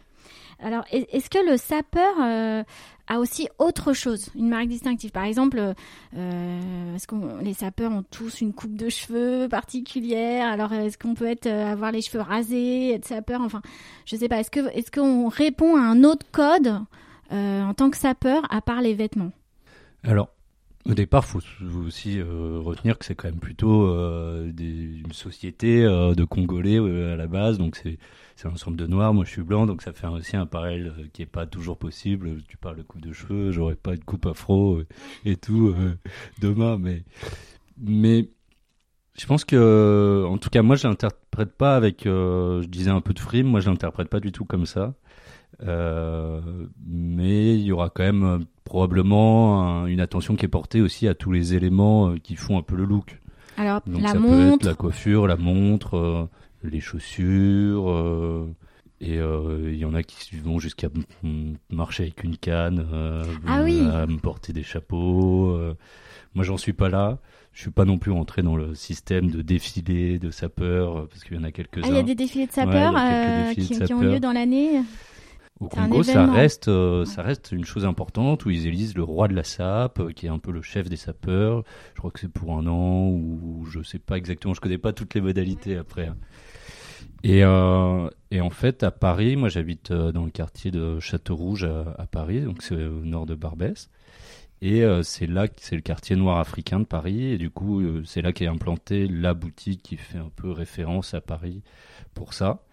Alors, 0.59 0.83
est-ce 0.91 1.29
que 1.29 1.49
le 1.49 1.57
sapeur 1.57 2.65
a 3.09 3.19
aussi 3.19 3.47
autre 3.59 3.93
chose, 3.93 4.29
une 4.35 4.49
marque 4.49 4.67
distinctive? 4.67 5.11
Par 5.11 5.23
exemple, 5.23 5.59
est-ce 6.13 7.05
que 7.07 7.43
les 7.43 7.53
sapeurs 7.53 7.91
ont 7.91 8.03
tous 8.03 8.41
une 8.41 8.53
coupe 8.53 8.75
de 8.75 8.89
cheveux 8.89 9.47
particulière? 9.49 10.47
Alors, 10.47 10.73
est-ce 10.73 10.97
qu'on 10.97 11.13
peut 11.13 11.27
être 11.27 11.47
avoir 11.47 11.91
les 11.91 12.01
cheveux 12.01 12.21
rasés, 12.21 12.93
être 12.93 13.05
sapeur? 13.05 13.41
Enfin, 13.41 13.61
je 14.05 14.15
sais 14.15 14.27
pas. 14.27 14.39
Est-ce 14.39 14.51
que 14.51 14.67
est-ce 14.75 14.89
qu'on 14.91 15.27
répond 15.27 15.75
à 15.75 15.81
un 15.81 16.03
autre 16.03 16.25
code 16.31 16.79
en 17.29 17.73
tant 17.75 17.89
que 17.91 17.97
sapeur 17.97 18.41
à 18.49 18.61
part 18.61 18.81
les 18.81 18.95
vêtements? 18.95 19.31
Alors, 20.03 20.29
au 20.89 20.93
départ, 20.93 21.25
faut 21.25 21.39
aussi 21.85 22.19
euh, 22.19 22.59
retenir 22.59 22.97
que 22.97 23.05
c'est 23.05 23.15
quand 23.15 23.27
même 23.27 23.39
plutôt 23.39 23.87
euh, 23.87 24.51
une 24.57 25.11
société 25.11 25.83
euh, 25.83 26.13
de 26.13 26.23
Congolais 26.23 26.77
à 26.77 27.15
la 27.15 27.27
base, 27.27 27.57
donc 27.57 27.75
c'est 27.75 27.97
un 28.45 28.51
ensemble 28.51 28.77
de 28.77 28.87
noirs. 28.87 29.13
Moi, 29.13 29.25
je 29.25 29.31
suis 29.31 29.41
blanc, 29.41 29.65
donc 29.65 29.81
ça 29.81 29.93
fait 29.93 30.07
aussi 30.07 30.37
un 30.37 30.45
parallèle 30.45 31.09
qui 31.13 31.21
est 31.21 31.27
pas 31.27 31.45
toujours 31.45 31.77
possible. 31.77 32.41
Tu 32.47 32.57
parles 32.57 32.77
de 32.77 32.83
coupe 32.83 33.01
de 33.01 33.13
cheveux, 33.13 33.51
j'aurais 33.51 33.75
pas 33.75 33.93
une 33.93 34.03
coupe 34.03 34.25
afro 34.25 34.81
et 35.25 35.35
tout 35.35 35.75
demain, 36.39 36.77
mais 36.77 37.03
mais 37.79 38.29
je 39.19 39.25
pense 39.25 39.45
que, 39.45 40.25
en 40.27 40.37
tout 40.37 40.49
cas, 40.49 40.61
moi, 40.61 40.75
je 40.75 40.87
l'interprète 40.87 41.53
pas 41.57 41.75
avec, 41.75 42.03
je 42.05 42.65
disais 42.67 42.91
un 42.91 43.01
peu 43.01 43.13
de 43.13 43.19
frime. 43.19 43.47
Moi, 43.47 43.59
je 43.59 43.69
l'interprète 43.69 44.09
pas 44.09 44.19
du 44.19 44.31
tout 44.31 44.45
comme 44.45 44.65
ça. 44.65 44.93
mais 45.61 47.55
il 47.55 47.61
y 47.61 47.71
aura 47.71 47.89
quand 47.89 48.03
même 48.03 48.45
probablement 48.67 49.87
une 49.87 50.01
attention 50.01 50.35
qui 50.35 50.45
est 50.45 50.49
portée 50.49 50.81
aussi 50.81 51.07
à 51.07 51.15
tous 51.15 51.31
les 51.31 51.55
éléments 51.55 52.09
euh, 52.09 52.17
qui 52.17 52.35
font 52.35 52.57
un 52.57 52.61
peu 52.61 52.75
le 52.75 52.85
look. 52.85 53.19
Alors, 53.57 53.81
Donc 53.87 54.01
la 54.01 54.09
ça 54.09 54.19
montre. 54.19 54.35
peut 54.37 54.53
être 54.55 54.65
la 54.65 54.75
coiffure, 54.75 55.25
la 55.25 55.37
montre, 55.37 55.97
euh, 55.97 56.29
les 56.63 56.81
chaussures, 56.81 57.89
euh, 57.89 58.53
Et 58.99 59.15
il 59.15 59.77
y 59.77 59.85
en 59.85 59.93
a 59.93 60.03
qui 60.03 60.35
vont 60.35 60.59
jusqu'à 60.59 60.89
marcher 61.69 62.03
avec 62.03 62.23
une 62.23 62.37
canne, 62.37 62.85
ah 63.47 63.61
oui. 63.63 63.79
à 63.91 64.05
me 64.05 64.17
porter 64.17 64.53
des 64.53 64.63
chapeaux. 64.63 65.57
moi, 66.35 66.43
j'en 66.43 66.57
suis 66.57 66.73
pas 66.73 66.89
là. 66.89 67.17
Je 67.53 67.61
suis 67.61 67.71
pas 67.71 67.85
non 67.85 67.97
plus 67.97 68.11
entré 68.11 68.43
dans 68.43 68.55
le 68.55 68.75
système 68.75 69.31
de 69.31 69.41
défilé 69.41 70.19
de 70.19 70.29
sapeurs 70.29 71.07
parce 71.07 71.23
qu'il 71.23 71.37
y 71.37 71.39
en 71.39 71.43
a 71.43 71.51
quelques-uns. 71.51 71.85
Ah, 71.85 71.89
il 71.89 71.95
y 71.95 71.99
a 71.99 72.03
des 72.03 72.13
défilés 72.13 72.45
de 72.45 72.51
sapeurs, 72.51 72.93
qui, 73.55 73.93
ont 73.93 74.01
lieu 74.01 74.19
dans 74.19 74.33
l'année? 74.33 74.81
Au 75.59 75.69
Congo, 75.69 76.03
ça 76.03 76.25
reste, 76.27 76.67
euh, 76.67 77.03
ça 77.05 77.23
reste 77.23 77.51
une 77.51 77.65
chose 77.65 77.85
importante 77.85 78.45
où 78.45 78.51
ils 78.51 78.67
élisent 78.67 78.95
le 78.95 79.01
roi 79.01 79.27
de 79.27 79.33
la 79.33 79.43
sape, 79.43 79.99
euh, 79.99 80.11
qui 80.11 80.27
est 80.27 80.29
un 80.29 80.37
peu 80.37 80.51
le 80.51 80.61
chef 80.61 80.87
des 80.87 80.97
sapeurs. 80.97 81.63
Je 81.95 81.99
crois 81.99 82.11
que 82.11 82.19
c'est 82.19 82.31
pour 82.31 82.53
un 82.53 82.67
an 82.67 83.07
ou 83.09 83.65
je 83.69 83.81
sais 83.81 83.97
pas 83.97 84.17
exactement. 84.17 84.53
Je 84.53 84.61
connais 84.61 84.77
pas 84.77 84.93
toutes 84.93 85.15
les 85.15 85.21
modalités 85.21 85.75
après. 85.75 86.11
Et, 87.23 87.43
euh, 87.43 88.07
et 88.29 88.39
en 88.39 88.51
fait, 88.51 88.83
à 88.83 88.91
Paris, 88.91 89.35
moi 89.35 89.49
j'habite 89.49 89.91
dans 89.91 90.25
le 90.25 90.31
quartier 90.31 90.69
de 90.69 90.99
Château-Rouge 90.99 91.63
à, 91.63 92.05
Paris, 92.05 92.41
donc 92.41 92.61
c'est 92.61 92.75
au 92.75 93.03
nord 93.03 93.25
de 93.25 93.33
Barbès. 93.33 93.89
Et 94.61 94.83
c'est 95.03 95.27
là, 95.27 95.47
c'est 95.57 95.75
le 95.75 95.81
quartier 95.81 96.15
noir 96.15 96.39
africain 96.39 96.79
de 96.79 96.85
Paris. 96.85 97.31
Et 97.31 97.37
du 97.37 97.49
coup, 97.49 97.83
c'est 98.05 98.21
là 98.21 98.31
qu'est 98.31 98.47
implantée 98.47 99.07
la 99.07 99.33
boutique 99.33 99.83
qui 99.83 99.97
fait 99.97 100.17
un 100.17 100.31
peu 100.35 100.51
référence 100.51 101.13
à 101.13 101.21
Paris 101.21 101.61
pour 102.13 102.33
ça 102.33 102.63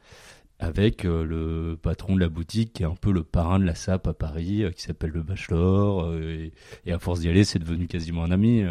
avec 0.59 1.05
euh, 1.05 1.25
le 1.25 1.77
patron 1.77 2.15
de 2.15 2.21
la 2.21 2.29
boutique 2.29 2.75
qui 2.75 2.83
est 2.83 2.87
un 2.87 2.95
peu 2.95 3.13
le 3.13 3.25
parrain 3.25 3.59
de 3.59 3.65
la 3.65 3.75
SAP 3.75 4.07
à 4.07 4.15
Paris, 4.15 4.63
euh, 4.63 4.71
qui 4.71 4.83
s'appelle 4.83 5.11
le 5.11 5.23
Bachelor. 5.23 6.05
Euh, 6.05 6.51
et, 6.87 6.93
à 6.93 6.99
force 6.99 7.21
d'y 7.21 7.29
aller, 7.29 7.45
c'est 7.45 7.59
devenu 7.59 7.87
quasiment 7.87 8.23
un 8.23 8.31
ami. 8.31 8.63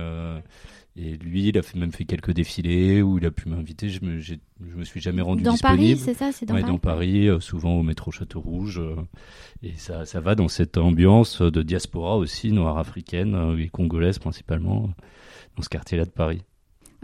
et 0.96 1.18
lui, 1.18 1.50
il 1.50 1.58
a 1.58 1.62
fait, 1.62 1.78
même 1.78 1.92
fait 1.92 2.06
quelques 2.06 2.32
défilés 2.32 3.02
où 3.02 3.18
il 3.18 3.26
a 3.26 3.32
pu 3.32 3.50
m'inviter. 3.50 3.90
Je 3.90 4.04
me, 4.04 4.20
je 4.20 4.36
me 4.60 4.84
suis 4.84 5.02
jamais 5.02 5.22
rendu 5.22 5.44
dans 5.44 5.52
disponible. 5.52 5.96
Paris, 5.96 5.98
c'est 5.98 6.14
ça, 6.14 6.32
c'est 6.32 6.46
dans, 6.46 6.60
dans 6.60 6.78
Paris. 6.78 7.30
souvent 7.42 7.74
au 7.74 7.84
métro 7.84 8.12
Château 8.12 8.40
Rouge. 8.40 8.82
et 9.62 9.74
ça, 9.76 10.06
ça 10.06 10.22
va 10.22 10.36
dans 10.36 10.48
cette 10.48 10.78
ambiance 10.78 11.42
de 11.42 11.62
diaspora 11.64 12.18
aussi, 12.18 12.52
noire 12.52 12.78
africaine 12.78 13.58
et 13.60 13.68
congolaise 13.70 14.20
principalement, 14.20 14.90
dans 15.58 15.64
ce 15.64 15.70
quartier-là 15.70 16.06
de 16.06 16.12
Paris. 16.12 16.44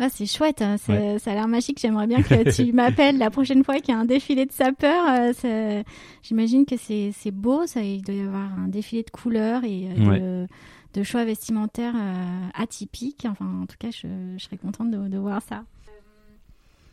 Ah, 0.01 0.07
c'est 0.09 0.25
chouette, 0.25 0.61
hein. 0.61 0.77
ça 0.77 0.93
a 0.93 1.33
l'air 1.33 1.47
magique. 1.49 1.79
J'aimerais 1.81 2.07
bien 2.07 2.21
que 2.21 2.55
tu 2.55 2.71
m'appelles 2.73 3.17
la 3.17 3.29
prochaine 3.29 3.65
fois 3.65 3.79
qu'il 3.81 3.93
y 3.93 3.97
a 3.97 3.99
un 3.99 4.05
défilé 4.05 4.45
de 4.45 4.51
sapeurs. 4.51 5.33
Euh, 5.43 5.83
j'imagine 6.23 6.65
que 6.65 6.75
c'est 6.77 7.31
beau, 7.31 7.67
ça, 7.67 7.81
il 7.81 8.01
doit 8.01 8.15
y 8.15 8.21
avoir 8.21 8.57
un 8.57 8.69
défilé 8.69 9.03
de 9.03 9.09
couleurs 9.09 9.65
et 9.65 9.89
euh, 9.99 10.47
de, 10.93 11.03
choix 11.03 11.25
vestimentaires 11.25 11.95
euh, 11.97 12.47
atypiques. 12.53 13.27
Enfin, 13.29 13.61
en 13.63 13.65
tout 13.65 13.75
cas, 13.77 13.89
je, 13.91 14.07
serais 14.37 14.57
contente 14.57 14.89
de 14.89 15.17
voir 15.17 15.41
ça. 15.41 15.63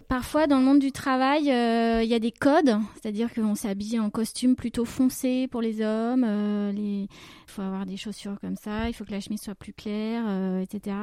Parfois, 0.08 0.46
dans 0.46 0.58
le 0.58 0.64
monde 0.64 0.78
du 0.78 0.92
travail, 0.92 1.50
euh, 1.50 2.00
il 2.02 2.08
y 2.08 2.14
a 2.14 2.20
des 2.20 2.30
codes, 2.30 2.76
c'est-à-dire 2.94 3.32
qu'on 3.34 3.56
s'habille 3.56 3.98
en 3.98 4.08
costume 4.08 4.54
plutôt 4.54 4.84
foncé 4.84 5.48
pour 5.48 5.60
les 5.60 5.80
hommes. 5.80 6.24
Euh, 6.24 6.72
il 6.76 7.08
faut 7.48 7.62
avoir 7.62 7.86
des 7.86 7.96
chaussures 7.96 8.38
comme 8.40 8.56
ça, 8.56 8.88
il 8.88 8.92
faut 8.92 9.04
que 9.04 9.10
la 9.10 9.20
chemise 9.20 9.40
soit 9.40 9.56
plus 9.56 9.72
claire, 9.72 10.22
euh, 10.28 10.60
etc. 10.60 10.96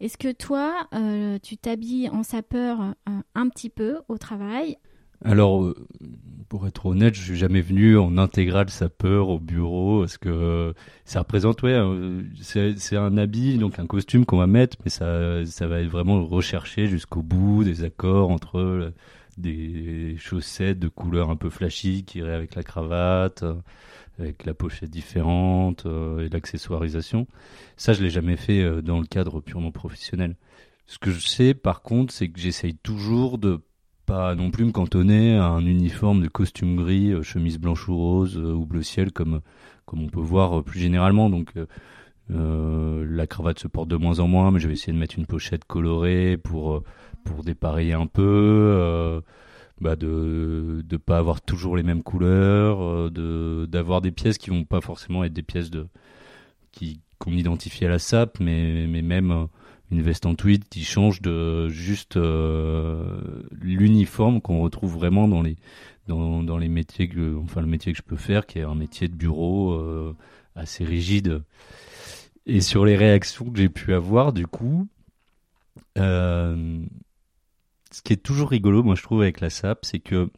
Est-ce 0.00 0.18
que 0.18 0.32
toi, 0.32 0.88
tu 1.42 1.56
t'habilles 1.58 2.08
en 2.08 2.24
sapeur 2.24 2.94
un 3.34 3.48
petit 3.48 3.70
peu 3.70 4.00
au 4.08 4.18
travail? 4.18 4.78
Alors, 5.24 5.72
pour 6.50 6.66
être 6.66 6.86
honnête, 6.86 7.14
je 7.14 7.22
suis 7.22 7.36
jamais 7.36 7.60
venu 7.60 7.96
en 7.96 8.18
intégrale 8.18 8.70
sapeur 8.70 9.28
au 9.28 9.38
bureau 9.38 10.00
parce 10.00 10.18
que 10.18 10.74
ça 11.04 11.20
représente, 11.20 11.62
ouais, 11.62 11.78
c'est 12.42 12.96
un 12.96 13.16
habit, 13.16 13.56
donc 13.56 13.78
un 13.78 13.86
costume 13.86 14.26
qu'on 14.26 14.38
va 14.38 14.48
mettre, 14.48 14.76
mais 14.84 14.90
ça, 14.90 15.46
ça 15.46 15.68
va 15.68 15.80
être 15.80 15.88
vraiment 15.88 16.26
recherché 16.26 16.88
jusqu'au 16.88 17.22
bout, 17.22 17.62
des 17.62 17.84
accords 17.84 18.30
entre 18.30 18.92
des 19.38 20.16
chaussettes 20.18 20.80
de 20.80 20.88
couleur 20.88 21.30
un 21.30 21.36
peu 21.36 21.50
flashy 21.50 22.02
qui 22.04 22.18
iraient 22.18 22.34
avec 22.34 22.56
la 22.56 22.64
cravate, 22.64 23.44
avec 24.18 24.44
la 24.44 24.52
pochette 24.52 24.90
différente 24.90 25.86
euh, 25.86 26.26
et 26.26 26.28
l'accessoirisation. 26.28 27.28
Ça, 27.76 27.92
je 27.92 28.02
l'ai 28.02 28.10
jamais 28.10 28.36
fait 28.36 28.60
euh, 28.60 28.82
dans 28.82 28.98
le 28.98 29.06
cadre 29.06 29.40
purement 29.40 29.70
professionnel. 29.70 30.34
Ce 30.88 30.98
que 30.98 31.12
je 31.12 31.24
sais, 31.24 31.54
par 31.54 31.82
contre, 31.82 32.12
c'est 32.12 32.28
que 32.28 32.40
j'essaye 32.40 32.74
toujours 32.74 33.38
de 33.38 33.60
pas 34.10 34.34
non 34.34 34.50
plus 34.50 34.64
me 34.64 34.72
cantonner 34.72 35.36
à 35.36 35.46
un 35.46 35.64
uniforme 35.64 36.20
de 36.20 36.26
costume 36.26 36.74
gris, 36.74 37.12
euh, 37.12 37.22
chemise 37.22 37.58
blanche 37.58 37.88
ou 37.88 37.96
rose 37.96 38.36
euh, 38.36 38.52
ou 38.52 38.66
bleu 38.66 38.82
ciel 38.82 39.12
comme 39.12 39.40
comme 39.86 40.02
on 40.02 40.08
peut 40.08 40.20
voir 40.20 40.58
euh, 40.58 40.62
plus 40.62 40.80
généralement. 40.80 41.30
Donc 41.30 41.54
la 42.28 43.26
cravate 43.26 43.60
se 43.60 43.68
porte 43.68 43.88
de 43.88 43.96
moins 43.96 44.18
en 44.18 44.26
moins, 44.26 44.50
mais 44.50 44.58
je 44.58 44.66
vais 44.66 44.74
essayer 44.74 44.92
de 44.92 44.98
mettre 44.98 45.16
une 45.16 45.26
pochette 45.26 45.64
colorée 45.64 46.36
pour 46.36 46.82
pour 47.24 47.44
dépareiller 47.44 47.92
un 47.92 48.06
peu. 48.06 49.22
Bah 49.80 49.96
de 49.96 50.82
de 50.84 50.96
pas 50.96 51.18
avoir 51.18 51.40
toujours 51.40 51.76
les 51.76 51.82
mêmes 51.82 52.02
couleurs, 52.02 53.10
de 53.10 53.66
d'avoir 53.66 54.00
des 54.00 54.12
pièces 54.12 54.38
qui 54.38 54.50
vont 54.50 54.64
pas 54.64 54.80
forcément 54.80 55.24
être 55.24 55.32
des 55.32 55.42
pièces 55.42 55.70
de 55.70 55.86
qui 56.72 57.00
qu'on 57.18 57.32
identifie 57.32 57.84
à 57.84 57.88
la 57.88 57.98
SAP, 57.98 58.40
mais 58.40 58.86
mais 58.88 59.02
même 59.02 59.48
une 59.90 60.02
veste 60.02 60.26
en 60.26 60.34
tweed 60.34 60.68
qui 60.68 60.84
change 60.84 61.20
de 61.20 61.68
juste 61.68 62.16
euh, 62.16 63.20
l'uniforme 63.52 64.40
qu'on 64.40 64.60
retrouve 64.60 64.94
vraiment 64.94 65.28
dans 65.28 65.42
les 65.42 65.56
dans, 66.06 66.42
dans 66.42 66.58
les 66.58 66.68
métiers 66.68 67.08
que 67.08 67.36
enfin 67.36 67.60
le 67.60 67.66
métier 67.66 67.92
que 67.92 67.98
je 67.98 68.02
peux 68.02 68.16
faire 68.16 68.46
qui 68.46 68.58
est 68.58 68.64
un 68.64 68.74
métier 68.74 69.08
de 69.08 69.14
bureau 69.14 69.72
euh, 69.72 70.16
assez 70.54 70.84
rigide. 70.84 71.42
Et 72.46 72.60
sur 72.60 72.84
les 72.84 72.96
réactions 72.96 73.50
que 73.50 73.58
j'ai 73.58 73.68
pu 73.68 73.92
avoir 73.92 74.32
du 74.32 74.46
coup 74.46 74.88
euh, 75.98 76.80
ce 77.90 78.02
qui 78.02 78.12
est 78.12 78.22
toujours 78.22 78.50
rigolo 78.50 78.82
moi 78.82 78.94
je 78.94 79.02
trouve 79.02 79.22
avec 79.22 79.40
la 79.40 79.50
SAP 79.50 79.84
c'est 79.84 80.00
que 80.00 80.30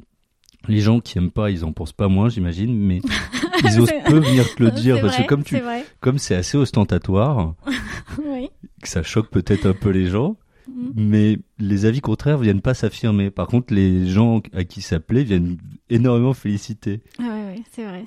les 0.68 0.80
gens 0.80 1.00
qui 1.00 1.18
aiment 1.18 1.30
pas, 1.30 1.50
ils 1.50 1.64
en 1.64 1.72
pensent 1.72 1.92
pas 1.92 2.08
moins, 2.08 2.28
j'imagine, 2.28 2.76
mais 2.76 3.00
ils 3.64 3.80
osent 3.80 3.92
peu 4.06 4.18
venir 4.18 4.54
te 4.54 4.62
le 4.62 4.70
dire 4.70 5.00
parce 5.00 5.16
que 5.16 5.26
comme 5.26 5.44
tu, 5.44 5.56
comme 6.00 6.18
c'est 6.18 6.34
assez 6.34 6.56
ostentatoire, 6.56 7.54
oui. 8.18 8.48
que 8.82 8.88
ça 8.88 9.02
choque 9.02 9.30
peut-être 9.30 9.66
un 9.66 9.74
peu 9.74 9.90
les 9.90 10.06
gens. 10.06 10.36
Mm. 10.68 10.90
Mais 10.94 11.38
les 11.58 11.86
avis 11.86 12.00
contraires 12.00 12.38
viennent 12.38 12.60
pas 12.60 12.74
s'affirmer. 12.74 13.30
Par 13.30 13.48
contre, 13.48 13.74
les 13.74 14.06
gens 14.06 14.42
à 14.54 14.64
qui 14.64 14.80
ça 14.80 15.00
plaît 15.00 15.24
viennent 15.24 15.58
énormément 15.90 16.34
féliciter. 16.34 17.00
Ah 17.18 17.22
ouais, 17.22 17.28
ouais 17.28 17.62
c'est 17.72 17.84
vrai. 17.84 18.04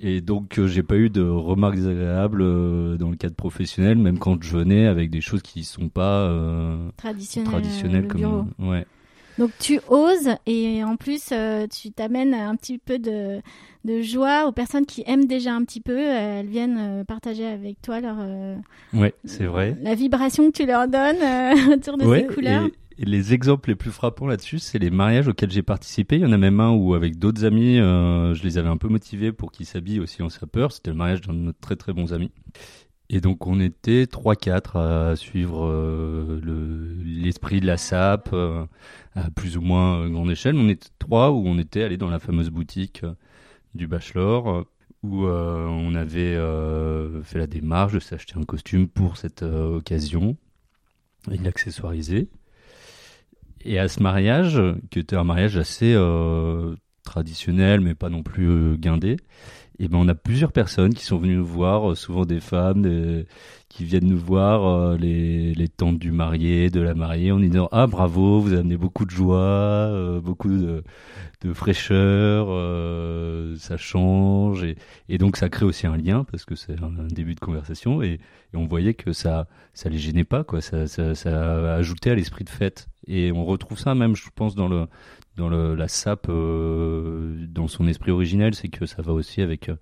Et 0.00 0.20
donc, 0.20 0.58
euh, 0.58 0.66
j'ai 0.66 0.82
pas 0.82 0.96
eu 0.96 1.10
de 1.10 1.22
remarques 1.22 1.76
désagréables 1.76 2.42
euh, 2.42 2.96
dans 2.96 3.10
le 3.10 3.16
cadre 3.16 3.34
professionnel, 3.34 3.98
même 3.98 4.18
quand 4.18 4.42
je 4.42 4.56
venais 4.56 4.86
avec 4.86 5.10
des 5.10 5.20
choses 5.20 5.42
qui 5.42 5.64
sont 5.64 5.88
pas 5.88 6.28
euh, 6.28 6.88
traditionnelles, 6.96 7.50
traditionnelles 7.50 8.08
comme 8.08 8.48
ouais. 8.58 8.86
Donc 9.38 9.50
tu 9.58 9.80
oses 9.88 10.30
et 10.46 10.84
en 10.84 10.96
plus 10.96 11.30
euh, 11.32 11.66
tu 11.66 11.90
t'amènes 11.90 12.34
un 12.34 12.54
petit 12.56 12.78
peu 12.78 12.98
de, 12.98 13.40
de, 13.84 14.02
joie 14.02 14.46
aux 14.46 14.52
personnes 14.52 14.86
qui 14.86 15.02
aiment 15.06 15.26
déjà 15.26 15.54
un 15.54 15.64
petit 15.64 15.80
peu. 15.80 15.98
Elles 15.98 16.46
viennent 16.46 16.78
euh, 16.78 17.04
partager 17.04 17.46
avec 17.46 17.80
toi 17.80 18.00
leur. 18.00 18.16
Euh, 18.20 18.56
ouais, 18.94 19.14
c'est 19.24 19.46
vrai. 19.46 19.76
La 19.82 19.94
vibration 19.94 20.50
que 20.50 20.56
tu 20.56 20.66
leur 20.66 20.88
donnes 20.88 21.72
autour 21.72 21.96
de 21.96 22.04
ces 22.14 22.26
couleurs. 22.26 22.66
Et, 22.98 23.04
les 23.04 23.32
exemples 23.32 23.70
les 23.70 23.74
plus 23.74 23.90
frappants 23.90 24.26
là-dessus, 24.26 24.58
c'est 24.58 24.78
les 24.78 24.90
mariages 24.90 25.26
auxquels 25.26 25.50
j'ai 25.50 25.62
participé. 25.62 26.16
Il 26.16 26.22
y 26.22 26.26
en 26.26 26.32
a 26.32 26.36
même 26.36 26.60
un 26.60 26.70
où 26.70 26.94
avec 26.94 27.18
d'autres 27.18 27.44
amis, 27.44 27.78
je 27.78 28.42
les 28.44 28.58
avais 28.58 28.68
un 28.68 28.76
peu 28.76 28.88
motivés 28.88 29.32
pour 29.32 29.50
qu'ils 29.50 29.66
s'habillent 29.66 29.98
aussi 29.98 30.22
en 30.22 30.28
sapeur. 30.28 30.72
C'était 30.72 30.90
le 30.90 30.96
mariage 30.96 31.22
d'un 31.22 31.32
de 31.32 31.38
nos 31.38 31.52
très 31.52 31.74
très 31.74 31.94
bons 31.94 32.12
amis. 32.12 32.30
Et 33.14 33.20
donc 33.20 33.46
on 33.46 33.60
était 33.60 34.04
3-4 34.04 34.78
à 34.78 35.16
suivre 35.16 35.66
euh, 35.66 36.40
l'esprit 37.04 37.60
de 37.60 37.66
la 37.66 37.76
SAP 37.76 38.30
euh, 38.32 38.64
à 39.14 39.30
plus 39.30 39.58
ou 39.58 39.60
moins 39.60 40.08
grande 40.08 40.30
échelle. 40.30 40.56
On 40.56 40.70
était 40.70 40.88
trois 40.98 41.30
où 41.30 41.46
on 41.46 41.58
était 41.58 41.82
allé 41.82 41.98
dans 41.98 42.08
la 42.08 42.18
fameuse 42.18 42.48
boutique 42.48 43.04
euh, 43.04 43.12
du 43.74 43.86
Bachelor 43.86 44.64
où 45.02 45.26
on 45.26 45.94
avait 45.96 46.36
fait 47.24 47.38
la 47.38 47.48
démarche 47.48 47.92
de 47.92 47.98
s'acheter 47.98 48.34
un 48.36 48.44
costume 48.44 48.86
pour 48.86 49.16
cette 49.16 49.42
occasion 49.42 50.36
et 51.28 51.38
l'accessoiriser. 51.38 52.28
Et 53.64 53.80
à 53.80 53.88
ce 53.88 54.00
mariage, 54.00 54.62
qui 54.90 55.00
était 55.00 55.16
un 55.16 55.24
mariage 55.24 55.56
assez 55.56 55.96
traditionnel 57.02 57.80
mais 57.80 57.96
pas 57.96 58.10
non 58.10 58.22
plus 58.22 58.76
guindé, 58.78 59.16
et 59.78 59.88
ben 59.88 59.98
on 59.98 60.08
a 60.08 60.14
plusieurs 60.14 60.52
personnes 60.52 60.94
qui 60.94 61.04
sont 61.04 61.18
venues 61.18 61.36
nous 61.36 61.46
voir, 61.46 61.90
euh, 61.90 61.94
souvent 61.94 62.24
des 62.24 62.40
femmes 62.40 63.24
qui 63.68 63.84
viennent 63.84 64.06
nous 64.06 64.18
voir, 64.18 64.66
euh, 64.66 64.96
les, 64.98 65.54
les 65.54 65.68
tantes 65.68 65.98
du 65.98 66.12
marié, 66.12 66.68
de 66.68 66.80
la 66.80 66.94
mariée, 66.94 67.32
en 67.32 67.38
disant 67.38 67.68
ah 67.72 67.86
bravo, 67.86 68.40
vous 68.40 68.52
amenez 68.52 68.76
beaucoup 68.76 69.06
de 69.06 69.10
joie, 69.10 69.38
euh, 69.38 70.20
beaucoup 70.20 70.50
de, 70.50 70.82
fraîcheur, 71.54 72.46
ça 73.58 73.76
change. 73.76 74.62
Et, 74.62 74.76
et, 75.08 75.18
donc 75.18 75.36
ça 75.36 75.48
crée 75.48 75.64
aussi 75.64 75.86
un 75.88 75.96
lien 75.96 76.24
parce 76.30 76.44
que 76.44 76.54
c'est 76.54 76.76
un, 76.80 77.06
début 77.08 77.34
de 77.34 77.40
conversation. 77.40 78.02
Et, 78.02 78.20
et, 78.52 78.56
on 78.56 78.66
voyait 78.66 78.94
que 78.94 79.12
ça 79.12 79.48
ça 79.74 79.88
les 79.88 79.98
gênait 79.98 80.24
pas 80.24 80.44
quoi, 80.44 80.60
ça 80.60 80.86
ça, 80.86 81.14
ça 81.14 81.72
a 81.72 81.74
ajouté 81.74 82.10
à 82.10 82.14
l'esprit 82.14 82.44
de 82.44 82.50
fête. 82.50 82.88
Et 83.08 83.32
on 83.32 83.44
retrouve 83.44 83.78
ça 83.78 83.94
même 83.94 84.14
je 84.14 84.28
pense 84.34 84.54
dans 84.54 84.68
le 84.68 84.86
dans 85.36 85.48
la 85.48 85.88
SAP, 85.88 86.28
euh, 86.28 87.46
dans 87.48 87.68
son 87.68 87.86
esprit 87.86 88.10
originel, 88.10 88.54
c'est 88.54 88.68
que 88.68 88.86
ça 88.86 89.02
va 89.02 89.12
aussi 89.12 89.40
avec 89.40 89.68
euh, 89.68 89.76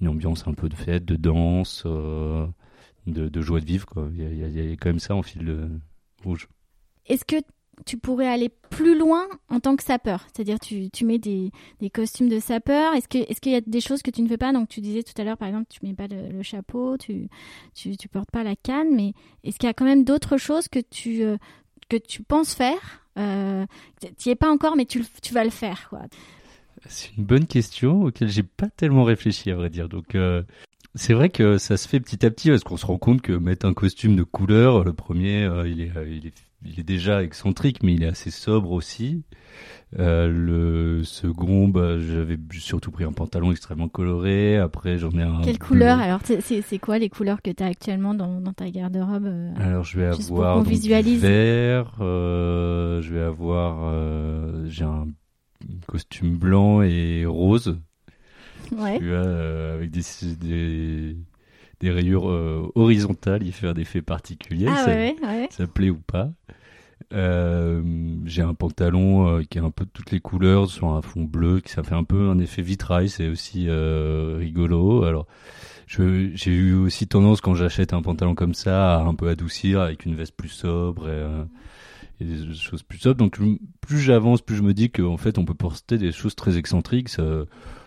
une 0.00 0.08
ambiance 0.08 0.46
un 0.46 0.54
peu 0.54 0.68
de 0.68 0.74
fête, 0.74 1.04
de 1.04 1.16
danse, 1.16 1.82
euh, 1.86 2.46
de, 3.06 3.40
joie 3.40 3.60
de 3.60 3.66
vivre. 3.66 4.10
Il, 4.14 4.38
y 4.38 4.72
a, 4.72 4.72
quand 4.76 4.88
même 4.88 4.98
ça 4.98 5.14
en 5.14 5.22
fil 5.22 5.68
rouge. 6.24 6.48
Est-ce 7.06 7.24
que 7.24 7.36
tu 7.86 7.96
pourrais 7.96 8.26
aller 8.26 8.50
plus 8.70 8.98
loin 8.98 9.26
en 9.50 9.60
tant 9.60 9.76
que 9.76 9.82
sapeur? 9.82 10.26
C'est-à-dire, 10.32 10.58
tu, 10.58 10.90
tu 10.90 11.04
mets 11.04 11.18
des, 11.18 11.50
costumes 11.92 12.28
de 12.28 12.40
sapeur. 12.40 12.94
Est-ce 12.94 13.08
qu'il 13.08 13.52
y 13.52 13.54
a 13.54 13.60
des 13.60 13.80
choses 13.80 14.02
que 14.02 14.10
tu 14.10 14.22
ne 14.22 14.28
fais 14.28 14.38
pas? 14.38 14.52
Donc, 14.52 14.68
tu 14.68 14.80
disais 14.80 15.02
tout 15.02 15.18
à 15.20 15.24
l'heure, 15.24 15.36
par 15.36 15.48
exemple, 15.48 15.66
tu 15.68 15.80
mets 15.82 15.94
pas 15.94 16.06
le, 16.06 16.42
chapeau, 16.42 16.96
tu, 16.96 17.28
tu, 17.74 17.96
tu 17.96 18.08
portes 18.08 18.30
pas 18.30 18.42
la 18.42 18.56
canne, 18.56 18.94
mais 18.94 19.12
est-ce 19.44 19.58
qu'il 19.58 19.66
y 19.66 19.70
a 19.70 19.74
quand 19.74 19.84
même 19.84 20.04
d'autres 20.04 20.38
choses 20.38 20.68
que 20.68 20.80
tu 20.80 21.22
que 21.88 21.96
tu 21.96 22.22
penses 22.22 22.54
faire 22.54 23.02
euh, 23.18 23.66
Tu 24.18 24.30
es 24.30 24.34
pas 24.34 24.50
encore, 24.50 24.76
mais 24.76 24.86
tu, 24.86 25.04
tu 25.22 25.34
vas 25.34 25.44
le 25.44 25.50
faire, 25.50 25.88
quoi. 25.88 26.02
C'est 26.86 27.16
une 27.16 27.24
bonne 27.24 27.46
question 27.46 28.04
auquel 28.04 28.28
j'ai 28.28 28.44
pas 28.44 28.68
tellement 28.68 29.04
réfléchi, 29.04 29.50
à 29.50 29.56
vrai 29.56 29.68
dire. 29.68 29.88
Donc, 29.88 30.14
euh, 30.14 30.42
c'est 30.94 31.12
vrai 31.12 31.28
que 31.28 31.58
ça 31.58 31.76
se 31.76 31.88
fait 31.88 32.00
petit 32.00 32.24
à 32.24 32.30
petit 32.30 32.50
parce 32.50 32.64
qu'on 32.64 32.76
se 32.76 32.86
rend 32.86 32.98
compte 32.98 33.20
que 33.20 33.32
mettre 33.32 33.66
un 33.66 33.74
costume 33.74 34.16
de 34.16 34.22
couleur, 34.22 34.84
le 34.84 34.92
premier, 34.92 35.44
euh, 35.44 35.68
il, 35.68 35.80
est, 35.80 35.92
il, 36.06 36.26
est, 36.26 36.34
il, 36.64 36.80
est, 36.80 36.84
déjà 36.84 37.22
excentrique, 37.22 37.82
mais 37.82 37.94
il 37.94 38.02
est 38.02 38.08
assez 38.08 38.30
sobre 38.30 38.72
aussi. 38.72 39.22
Euh, 39.98 40.28
le 40.28 41.02
second, 41.04 41.68
bah, 41.68 41.98
j'avais 41.98 42.38
surtout 42.52 42.90
pris 42.90 43.04
un 43.04 43.12
pantalon 43.12 43.52
extrêmement 43.52 43.88
coloré. 43.88 44.58
Après, 44.58 44.98
j'en 44.98 45.10
ai 45.12 45.22
un. 45.22 45.40
Quelle 45.42 45.58
couleur 45.58 45.98
Alors, 45.98 46.20
c'est 46.24 46.78
quoi 46.78 46.98
les 46.98 47.08
couleurs 47.08 47.40
que 47.42 47.50
tu 47.50 47.62
as 47.62 47.66
actuellement 47.66 48.14
dans, 48.14 48.40
dans 48.40 48.52
ta 48.52 48.70
garde-robe 48.70 49.26
euh, 49.26 49.52
Alors, 49.56 49.84
je 49.84 49.98
vais 49.98 50.06
avoir 50.06 50.62
donc, 50.62 50.72
vert. 50.72 51.96
Euh, 52.00 53.00
je 53.00 53.14
vais 53.14 53.22
avoir. 53.22 53.92
J'ai 54.66 54.84
un 54.84 55.06
costume 55.86 56.36
blanc 56.36 56.82
et 56.82 57.24
rose 57.26 57.78
Ouais. 58.72 58.98
Tu 58.98 59.08
vois, 59.08 59.74
avec 59.74 59.90
des, 59.90 60.02
des, 60.38 61.16
des 61.80 61.90
rayures 61.90 62.28
euh, 62.28 62.70
horizontales, 62.74 63.42
il 63.42 63.52
fait 63.52 63.68
un 63.68 63.74
effet 63.74 64.02
particulier. 64.02 64.66
Ah, 64.68 64.84
ça, 64.84 64.90
ouais, 64.90 65.16
ouais. 65.22 65.48
ça 65.50 65.66
plaît 65.66 65.90
ou 65.90 65.98
pas. 65.98 66.30
Euh, 67.14 67.82
j'ai 68.26 68.42
un 68.42 68.54
pantalon 68.54 69.28
euh, 69.28 69.42
qui 69.42 69.58
a 69.58 69.62
un 69.62 69.70
peu 69.70 69.84
de 69.84 69.90
toutes 69.90 70.10
les 70.10 70.20
couleurs 70.20 70.68
sur 70.68 70.88
un 70.88 71.00
fond 71.00 71.22
bleu, 71.22 71.60
qui 71.60 71.72
ça 71.72 71.82
fait 71.82 71.94
un 71.94 72.04
peu 72.04 72.28
un 72.28 72.38
effet 72.38 72.60
vitrail, 72.60 73.08
c'est 73.08 73.28
aussi 73.28 73.66
euh, 73.68 74.36
rigolo. 74.38 75.04
Alors, 75.04 75.26
j'ai 75.86 76.50
eu 76.50 76.74
aussi 76.74 77.06
tendance 77.06 77.40
quand 77.40 77.54
j'achète 77.54 77.94
un 77.94 78.02
pantalon 78.02 78.34
comme 78.34 78.52
ça 78.52 78.96
à 78.96 79.02
un 79.02 79.14
peu 79.14 79.28
adoucir 79.28 79.80
avec 79.80 80.04
une 80.04 80.16
veste 80.16 80.36
plus 80.36 80.50
sobre 80.50 81.08
et, 81.08 82.24
et 82.24 82.26
des 82.26 82.54
choses 82.54 82.82
plus 82.82 82.98
sobres. 82.98 83.16
Donc 83.16 83.38
plus 83.80 84.00
j'avance, 84.00 84.42
plus 84.42 84.56
je 84.56 84.62
me 84.62 84.74
dis 84.74 84.90
qu'en 84.90 85.16
fait 85.16 85.38
on 85.38 85.46
peut 85.46 85.54
porter 85.54 85.96
des 85.96 86.12
choses 86.12 86.34
très 86.34 86.58
excentriques. 86.58 87.08
Ça, 87.08 87.44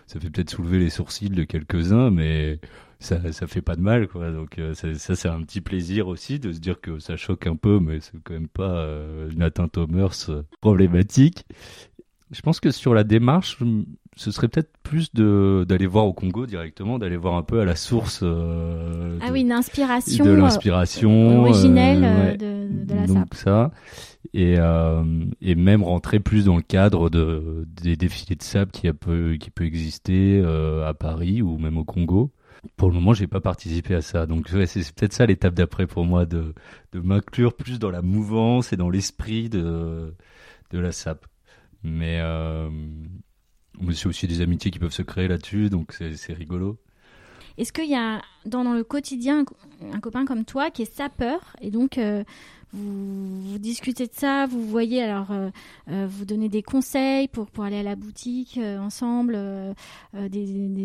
ça 0.08 0.18
fait 0.18 0.30
peut-être 0.30 0.50
soulever 0.50 0.78
les 0.78 0.90
sourcils 0.90 1.30
de 1.30 1.44
quelques-uns, 1.44 2.10
mais 2.10 2.58
ça, 3.02 3.32
ça 3.32 3.46
fait 3.46 3.62
pas 3.62 3.76
de 3.76 3.80
mal, 3.80 4.08
quoi. 4.08 4.30
Donc 4.30 4.58
euh, 4.58 4.74
ça, 4.74 5.16
c'est 5.16 5.28
un 5.28 5.42
petit 5.42 5.60
plaisir 5.60 6.08
aussi 6.08 6.38
de 6.38 6.52
se 6.52 6.58
dire 6.58 6.80
que 6.80 6.98
ça 6.98 7.16
choque 7.16 7.46
un 7.46 7.56
peu, 7.56 7.80
mais 7.80 8.00
c'est 8.00 8.12
quand 8.22 8.34
même 8.34 8.48
pas 8.48 8.70
euh, 8.70 9.30
une 9.30 9.42
atteinte 9.42 9.76
aux 9.76 9.86
mœurs 9.86 10.30
euh, 10.30 10.42
problématique. 10.60 11.44
Je 12.30 12.40
pense 12.40 12.60
que 12.60 12.70
sur 12.70 12.94
la 12.94 13.04
démarche, 13.04 13.58
ce 14.16 14.30
serait 14.30 14.48
peut-être 14.48 14.72
plus 14.82 15.12
de 15.12 15.66
d'aller 15.68 15.86
voir 15.86 16.06
au 16.06 16.14
Congo 16.14 16.46
directement, 16.46 16.98
d'aller 16.98 17.18
voir 17.18 17.34
un 17.34 17.42
peu 17.42 17.60
à 17.60 17.66
la 17.66 17.76
source. 17.76 18.20
Euh, 18.22 19.18
ah 19.20 19.28
oui, 19.32 19.42
une 19.42 19.52
inspiration. 19.52 20.24
De 20.24 20.30
l'inspiration 20.30 21.40
originelle 21.40 22.38
de, 22.38 22.84
de, 22.86 22.94
la 22.94 23.06
Donc 23.06 23.34
ça 23.34 23.70
et, 24.32 24.54
euh, 24.58 25.04
et 25.42 25.54
même 25.54 25.82
rentrer 25.82 26.20
plus 26.20 26.46
dans 26.46 26.56
le 26.56 26.62
cadre 26.62 27.10
de, 27.10 27.66
des 27.82 27.96
défilés 27.96 28.36
de 28.36 28.42
sable 28.42 28.70
qui, 28.70 28.88
a 28.88 28.94
peu, 28.94 29.36
qui 29.38 29.50
peut 29.50 29.64
exister 29.64 30.42
à 30.86 30.94
Paris 30.94 31.42
ou 31.42 31.58
même 31.58 31.76
au 31.76 31.84
Congo. 31.84 32.32
Pour 32.76 32.88
le 32.88 32.94
moment, 32.94 33.12
j'ai 33.12 33.26
pas 33.26 33.40
participé 33.40 33.94
à 33.94 34.02
ça. 34.02 34.26
Donc, 34.26 34.48
c'est 34.48 34.94
peut-être 34.94 35.12
ça 35.12 35.26
l'étape 35.26 35.54
d'après 35.54 35.86
pour 35.86 36.04
moi, 36.04 36.26
de, 36.26 36.54
de 36.92 37.00
m'inclure 37.00 37.54
plus 37.54 37.78
dans 37.78 37.90
la 37.90 38.02
mouvance 38.02 38.72
et 38.72 38.76
dans 38.76 38.88
l'esprit 38.88 39.48
de, 39.48 40.14
de 40.70 40.78
la 40.78 40.92
SAP. 40.92 41.26
Mais, 41.82 42.20
euh, 42.20 42.70
c'est 43.92 44.06
aussi 44.06 44.28
des 44.28 44.40
amitiés 44.40 44.70
qui 44.70 44.78
peuvent 44.78 44.92
se 44.92 45.02
créer 45.02 45.28
là-dessus, 45.28 45.70
donc 45.70 45.92
c'est 45.92 46.32
rigolo. 46.32 46.78
Est-ce 47.58 47.72
qu'il 47.72 47.88
y 47.88 47.94
a 47.94 48.22
dans, 48.46 48.64
dans, 48.64 48.72
le 48.72 48.84
quotidien 48.84 49.44
un, 49.92 50.00
copain 50.00 50.24
comme 50.24 50.44
toi 50.44 50.70
qui 50.70 50.82
est 50.82 50.92
sapeur 50.92 51.56
et 51.60 51.70
donc 51.70 51.98
euh, 51.98 52.24
vous, 52.72 53.58
discutez 53.58 54.06
de 54.06 54.12
ça, 54.14 54.46
vous 54.46 54.66
voyez 54.66 55.02
alors 55.02 55.30
euh, 55.30 55.50
euh, 55.90 56.06
vous 56.08 56.24
donnez 56.24 56.48
des 56.48 56.62
conseils 56.62 57.28
pour, 57.28 57.50
pour 57.50 57.64
aller 57.64 57.78
à 57.78 57.82
la 57.82 57.96
boutique 57.96 58.58
ensemble, 58.58 59.38
des, 60.14 60.28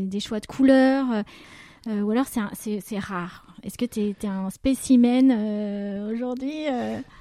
des, 0.06 0.20
choix 0.20 0.40
de 0.40 0.48
couleurs 0.48 1.24
ou 1.86 2.12
alors 2.12 2.26
c'est 2.28 3.00
rare 3.00 3.46
Est-ce 3.64 3.78
que 3.78 3.86
tu 3.86 4.00
es, 4.00 4.28
un 4.28 4.50
spécimen 4.50 5.32
aujourd'hui 6.12 6.66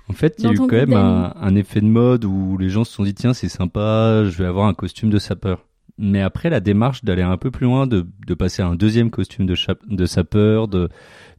En 0.08 0.12
fait, 0.12 0.36
il 0.38 0.44
y 0.44 0.48
a 0.48 0.52
eu 0.52 0.56
quand 0.56 0.72
même 0.72 0.94
un, 0.94 1.34
un, 1.36 1.54
effet 1.54 1.80
de 1.80 1.86
mode 1.86 2.24
où 2.24 2.56
les 2.58 2.68
gens 2.68 2.84
se 2.84 2.92
sont 2.92 3.04
dit 3.04 3.14
tiens, 3.14 3.34
c'est 3.34 3.48
sympa, 3.48 4.24
je 4.24 4.38
vais 4.38 4.46
avoir 4.46 4.66
un 4.66 4.74
costume 4.74 5.10
de 5.10 5.18
sapeur 5.18 5.66
mais 5.98 6.20
après 6.20 6.50
la 6.50 6.60
démarche 6.60 7.04
d'aller 7.04 7.22
un 7.22 7.38
peu 7.38 7.50
plus 7.50 7.64
loin, 7.64 7.86
de, 7.86 8.06
de 8.26 8.34
passer 8.34 8.62
à 8.62 8.66
un 8.66 8.74
deuxième 8.74 9.10
costume 9.10 9.46
de, 9.46 9.56
de 9.88 10.06
sapeur, 10.06 10.68
de 10.68 10.88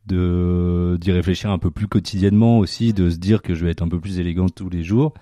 de 0.08 0.97
d'y 0.99 1.12
réfléchir 1.12 1.51
un 1.51 1.58
peu 1.58 1.69
plus 1.69 1.88
quotidiennement 1.88 2.60
aussi, 2.60 2.93
de 2.93 3.10
se 3.10 3.17
dire 3.17 3.41
que 3.41 3.53
je 3.53 3.65
vais 3.65 3.71
être 3.71 3.82
un 3.82 3.89
peu 3.89 3.99
plus 3.99 4.19
élégant 4.19 4.47
tous 4.47 4.69
les 4.69 4.84
jours. 4.84 5.13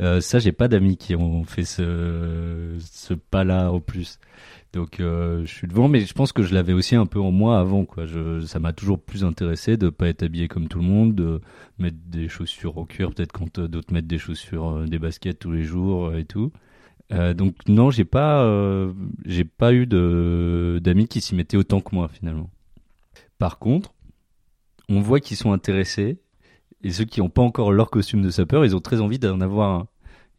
Euh, 0.00 0.20
ça, 0.20 0.38
j'ai 0.38 0.52
pas 0.52 0.68
d'amis 0.68 0.96
qui 0.96 1.14
ont 1.14 1.44
fait 1.44 1.64
ce 1.64 3.14
pas-là 3.30 3.72
au 3.72 3.80
plus. 3.80 4.18
Donc 4.72 5.00
euh, 5.00 5.44
je 5.44 5.52
suis 5.52 5.68
devant, 5.68 5.88
mais 5.88 6.00
je 6.00 6.14
pense 6.14 6.32
que 6.32 6.42
je 6.42 6.54
l'avais 6.54 6.72
aussi 6.72 6.96
un 6.96 7.04
peu 7.04 7.20
en 7.20 7.30
moi 7.30 7.58
avant. 7.58 7.86
Ça 8.46 8.58
m'a 8.58 8.72
toujours 8.72 8.98
plus 8.98 9.22
intéressé 9.22 9.76
de 9.76 9.90
pas 9.90 10.08
être 10.08 10.22
habillé 10.22 10.48
comme 10.48 10.68
tout 10.68 10.78
le 10.78 10.84
monde, 10.84 11.14
de 11.14 11.40
mettre 11.78 11.98
des 12.06 12.28
chaussures 12.28 12.78
au 12.78 12.86
cuir, 12.86 13.12
peut-être 13.12 13.32
quand 13.32 13.58
euh, 13.58 13.68
d'autres 13.68 13.92
mettent 13.92 14.06
des 14.06 14.18
chaussures, 14.18 14.70
euh, 14.70 14.86
des 14.86 14.98
baskets 14.98 15.38
tous 15.38 15.52
les 15.52 15.64
jours 15.64 16.14
et 16.14 16.24
tout. 16.24 16.52
Donc 17.36 17.56
non, 17.68 17.90
j'ai 17.90 18.06
pas, 18.06 18.50
j'ai 19.26 19.44
pas 19.44 19.74
eu 19.74 19.84
d'amis 19.84 21.08
qui 21.08 21.20
s'y 21.20 21.34
mettaient 21.34 21.58
autant 21.58 21.82
que 21.82 21.94
moi 21.94 22.08
finalement. 22.08 22.48
Par 23.36 23.58
contre, 23.58 23.92
on 24.88 25.02
voit 25.02 25.20
qu'ils 25.20 25.36
sont 25.36 25.52
intéressés 25.52 26.21
et 26.82 26.90
ceux 26.90 27.04
qui 27.04 27.20
n'ont 27.20 27.30
pas 27.30 27.42
encore 27.42 27.72
leur 27.72 27.90
costume 27.90 28.22
de 28.22 28.30
sapeur, 28.30 28.64
ils 28.64 28.76
ont 28.76 28.80
très 28.80 29.00
envie 29.00 29.18
d'en 29.18 29.40
avoir 29.40 29.70
un. 29.70 29.86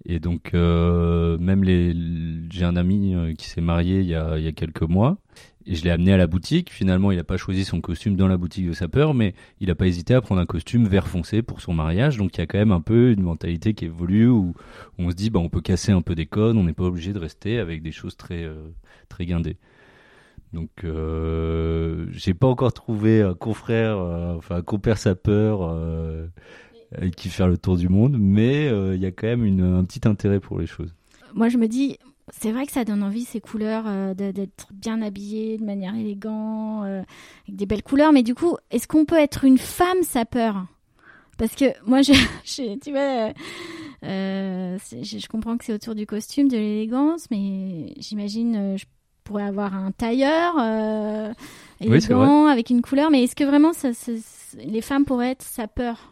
Et 0.05 0.19
donc 0.19 0.53
euh, 0.53 1.37
même 1.37 1.63
les, 1.63 1.95
j'ai 2.49 2.65
un 2.65 2.75
ami 2.75 3.15
euh, 3.15 3.33
qui 3.35 3.47
s'est 3.47 3.61
marié 3.61 4.01
il 4.01 4.07
y 4.07 4.15
a, 4.15 4.37
il 4.37 4.43
y 4.43 4.47
a 4.47 4.51
quelques 4.51 4.81
mois 4.81 5.17
et 5.65 5.75
je 5.75 5.83
l'ai 5.83 5.91
amené 5.91 6.13
à 6.13 6.17
la 6.17 6.27
boutique. 6.27 6.71
Finalement, 6.71 7.11
il 7.11 7.17
n'a 7.17 7.23
pas 7.23 7.37
choisi 7.37 7.63
son 7.63 7.81
costume 7.81 8.15
dans 8.15 8.27
la 8.27 8.37
boutique 8.37 8.67
de 8.67 8.73
sapeur, 8.73 9.13
mais 9.13 9.33
il 9.59 9.67
n'a 9.67 9.75
pas 9.75 9.87
hésité 9.87 10.13
à 10.13 10.21
prendre 10.21 10.41
un 10.41 10.45
costume 10.45 10.87
vert 10.87 11.07
foncé 11.07 11.41
pour 11.41 11.61
son 11.61 11.73
mariage. 11.73 12.17
Donc 12.17 12.35
il 12.37 12.39
y 12.39 12.43
a 12.43 12.47
quand 12.47 12.57
même 12.57 12.71
un 12.71 12.81
peu 12.81 13.11
une 13.11 13.21
mentalité 13.21 13.73
qui 13.73 13.85
évolue 13.85 14.27
où, 14.27 14.53
on 14.97 15.09
se 15.09 15.15
dit 15.15 15.29
bah 15.29 15.39
on 15.39 15.49
peut 15.49 15.61
casser 15.61 15.91
un 15.91 16.01
peu 16.01 16.15
des 16.15 16.25
codes, 16.25 16.57
on 16.57 16.63
n'est 16.63 16.73
pas 16.73 16.83
obligé 16.83 17.13
de 17.13 17.19
rester 17.19 17.59
avec 17.59 17.81
des 17.81 17.91
choses 17.91 18.17
très 18.17 18.43
euh, 18.43 18.69
très 19.09 19.25
guindées. 19.25 19.57
Donc 20.53 20.69
euh, 20.83 22.05
j'ai 22.11 22.33
pas 22.33 22.47
encore 22.47 22.73
trouvé 22.73 23.21
un 23.21 23.33
confrère, 23.33 23.97
euh, 23.97 24.35
enfin 24.35 24.57
un 24.57 24.61
compère 24.61 24.97
sapeur 24.97 25.63
euh, 25.63 26.27
qui 27.17 27.29
faire 27.29 27.47
le 27.47 27.57
tour 27.57 27.75
du 27.75 27.89
monde, 27.89 28.17
mais 28.19 28.67
euh, 28.67 28.95
il 28.95 29.01
y 29.01 29.05
a 29.05 29.11
quand 29.11 29.27
même 29.27 29.59
un 29.59 29.83
petit 29.83 30.07
intérêt 30.07 30.39
pour 30.39 30.59
les 30.59 30.67
choses. 30.67 30.93
Moi 31.33 31.49
je 31.49 31.57
me 31.57 31.67
dis 31.67 31.97
c'est 32.31 32.51
vrai 32.51 32.65
que 32.65 32.71
ça 32.71 32.85
donne 32.85 33.03
envie 33.03 33.25
ces 33.25 33.41
couleurs 33.41 33.83
euh, 33.87 34.13
d'être 34.13 34.67
bien 34.71 35.01
habillé 35.01 35.57
de 35.57 35.65
manière 35.65 35.95
élégante, 35.95 36.85
euh, 36.85 37.03
avec 37.43 37.55
des 37.55 37.65
belles 37.65 37.83
couleurs. 37.83 38.13
Mais 38.13 38.23
du 38.23 38.33
coup, 38.33 38.55
est-ce 38.71 38.87
qu'on 38.87 39.05
peut 39.05 39.19
être 39.19 39.43
une 39.43 39.57
femme 39.57 40.03
sapeur? 40.03 40.65
Parce 41.37 41.55
que 41.55 41.65
moi, 41.85 42.01
je, 42.01 42.13
tu 42.79 42.91
vois, 42.91 43.33
euh, 44.03 44.77
je, 45.01 45.27
comprends 45.27 45.57
que 45.57 45.65
c'est 45.65 45.73
autour 45.73 45.95
du 45.95 46.05
costume, 46.05 46.47
de 46.47 46.57
l'élégance, 46.57 47.29
mais 47.29 47.93
j'imagine 47.97 48.77
pourrais 49.23 49.43
avoir 49.43 49.73
un 49.73 49.91
tailleur 49.91 50.55
élégant 51.79 52.47
avec 52.47 52.69
une 52.69 52.81
couleur. 52.81 53.11
Mais 53.11 53.23
est-ce 53.23 53.35
que 53.35 53.43
vraiment 53.43 53.73
ça, 53.73 53.89
les 54.63 54.81
femmes 54.81 55.05
pourraient 55.05 55.31
être 55.31 55.43
sapeurs 55.43 56.09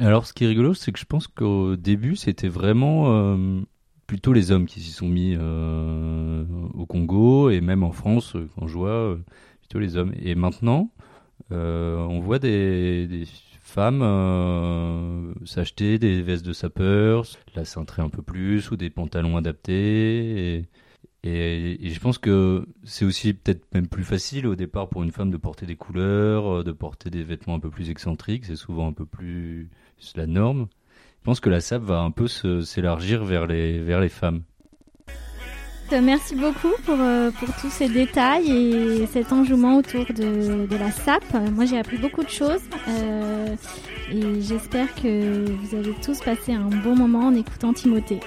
alors, 0.00 0.26
ce 0.26 0.32
qui 0.32 0.44
est 0.44 0.46
rigolo, 0.46 0.74
c'est 0.74 0.92
que 0.92 0.98
je 1.00 1.04
pense 1.04 1.26
qu'au 1.26 1.74
début, 1.74 2.14
c'était 2.14 2.46
vraiment 2.46 3.08
plutôt 4.08 4.32
les 4.32 4.50
hommes 4.50 4.66
qui 4.66 4.80
s'y 4.80 4.90
sont 4.90 5.06
mis 5.06 5.36
euh, 5.38 6.44
au 6.74 6.86
Congo 6.86 7.50
et 7.50 7.60
même 7.60 7.84
en 7.84 7.92
France, 7.92 8.34
euh, 8.34 8.48
quand 8.56 8.66
je 8.66 8.72
vois, 8.72 8.88
euh, 8.88 9.18
plutôt 9.60 9.78
les 9.78 9.96
hommes. 9.96 10.12
Et 10.20 10.34
maintenant, 10.34 10.90
on 11.50 12.20
voit 12.20 12.38
des, 12.38 13.06
des 13.06 13.24
femmes 13.62 14.02
s'acheter 15.44 15.98
des 15.98 16.22
vestes 16.22 16.44
de 16.44 16.52
sapeur, 16.52 17.24
la 17.54 17.64
cintrer 17.64 18.02
un 18.02 18.08
peu 18.08 18.22
plus 18.22 18.70
ou 18.70 18.76
des 18.76 18.90
pantalons 18.90 19.36
adaptés. 19.36 20.56
Et, 20.56 20.68
et, 21.24 21.86
et 21.86 21.90
je 21.90 22.00
pense 22.00 22.18
que 22.18 22.66
c'est 22.84 23.04
aussi 23.04 23.34
peut-être 23.34 23.66
même 23.74 23.88
plus 23.88 24.04
facile 24.04 24.46
au 24.46 24.54
départ 24.54 24.88
pour 24.88 25.02
une 25.02 25.10
femme 25.10 25.30
de 25.30 25.36
porter 25.36 25.66
des 25.66 25.76
couleurs, 25.76 26.62
de 26.62 26.72
porter 26.72 27.10
des 27.10 27.24
vêtements 27.24 27.56
un 27.56 27.60
peu 27.60 27.70
plus 27.70 27.90
excentriques. 27.90 28.44
C'est 28.44 28.56
souvent 28.56 28.86
un 28.86 28.92
peu 28.92 29.04
plus 29.04 29.68
la 30.16 30.26
norme. 30.26 30.68
Je 31.20 31.24
pense 31.24 31.40
que 31.40 31.50
la 31.50 31.60
SAP 31.60 31.82
va 31.82 32.00
un 32.00 32.10
peu 32.10 32.28
s'élargir 32.28 33.24
vers 33.24 33.46
les, 33.46 33.80
vers 33.80 34.00
les 34.00 34.08
femmes. 34.08 34.42
merci 35.90 36.34
beaucoup 36.36 36.72
pour, 36.84 36.96
euh, 36.98 37.30
pour 37.32 37.48
tous 37.60 37.70
ces 37.70 37.88
détails 37.88 38.50
et 38.50 39.06
cet 39.06 39.32
enjouement 39.32 39.76
autour 39.76 40.06
de, 40.06 40.66
de 40.66 40.76
la 40.76 40.90
SAP. 40.90 41.24
Moi, 41.52 41.66
j'ai 41.66 41.78
appris 41.78 41.98
beaucoup 41.98 42.22
de 42.22 42.30
choses 42.30 42.62
euh, 42.88 43.56
et 44.10 44.40
j'espère 44.40 44.94
que 44.94 45.50
vous 45.50 45.74
avez 45.74 45.92
tous 46.02 46.20
passé 46.20 46.52
un 46.52 46.70
bon 46.70 46.96
moment 46.96 47.26
en 47.26 47.34
écoutant 47.34 47.72
Timothée. 47.72 48.20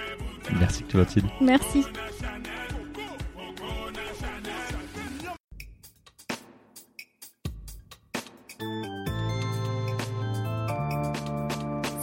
Merci 0.60 0.84
Clotilde. 0.84 1.28
Merci. 1.40 1.84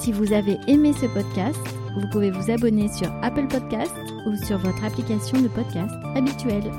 Si 0.09 0.13
vous 0.13 0.33
avez 0.33 0.59
aimé 0.69 0.95
ce 0.95 1.05
podcast, 1.05 1.61
vous 1.95 2.09
pouvez 2.11 2.31
vous 2.31 2.51
abonner 2.51 2.89
sur 2.89 3.13
Apple 3.21 3.47
Podcast 3.47 3.93
ou 4.27 4.35
sur 4.43 4.57
votre 4.57 4.83
application 4.83 5.39
de 5.39 5.49
podcast 5.49 5.93
habituelle. 6.15 6.73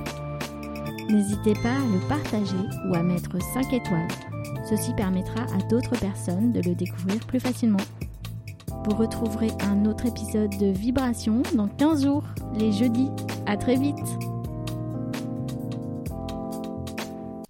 N'hésitez 1.12 1.54
pas 1.62 1.76
à 1.76 1.94
le 1.94 2.08
partager 2.10 2.58
ou 2.90 2.96
à 2.96 3.04
mettre 3.04 3.40
5 3.54 3.72
étoiles. 3.72 4.08
Ceci 4.68 4.96
permettra 4.96 5.42
à 5.42 5.62
d'autres 5.70 5.96
personnes 6.00 6.54
de 6.54 6.62
le 6.68 6.74
découvrir 6.74 7.20
plus 7.28 7.40
facilement. 7.40 7.78
Vous 8.86 8.96
retrouverez 8.96 9.52
un 9.60 9.86
autre 9.86 10.08
épisode 10.08 10.58
de 10.58 10.72
Vibration 10.72 11.44
dans 11.54 11.68
15 11.68 12.06
jours, 12.06 12.24
les 12.58 12.72
jeudis. 12.72 13.12
À 13.46 13.58
très 13.58 13.76
vite 13.76 13.96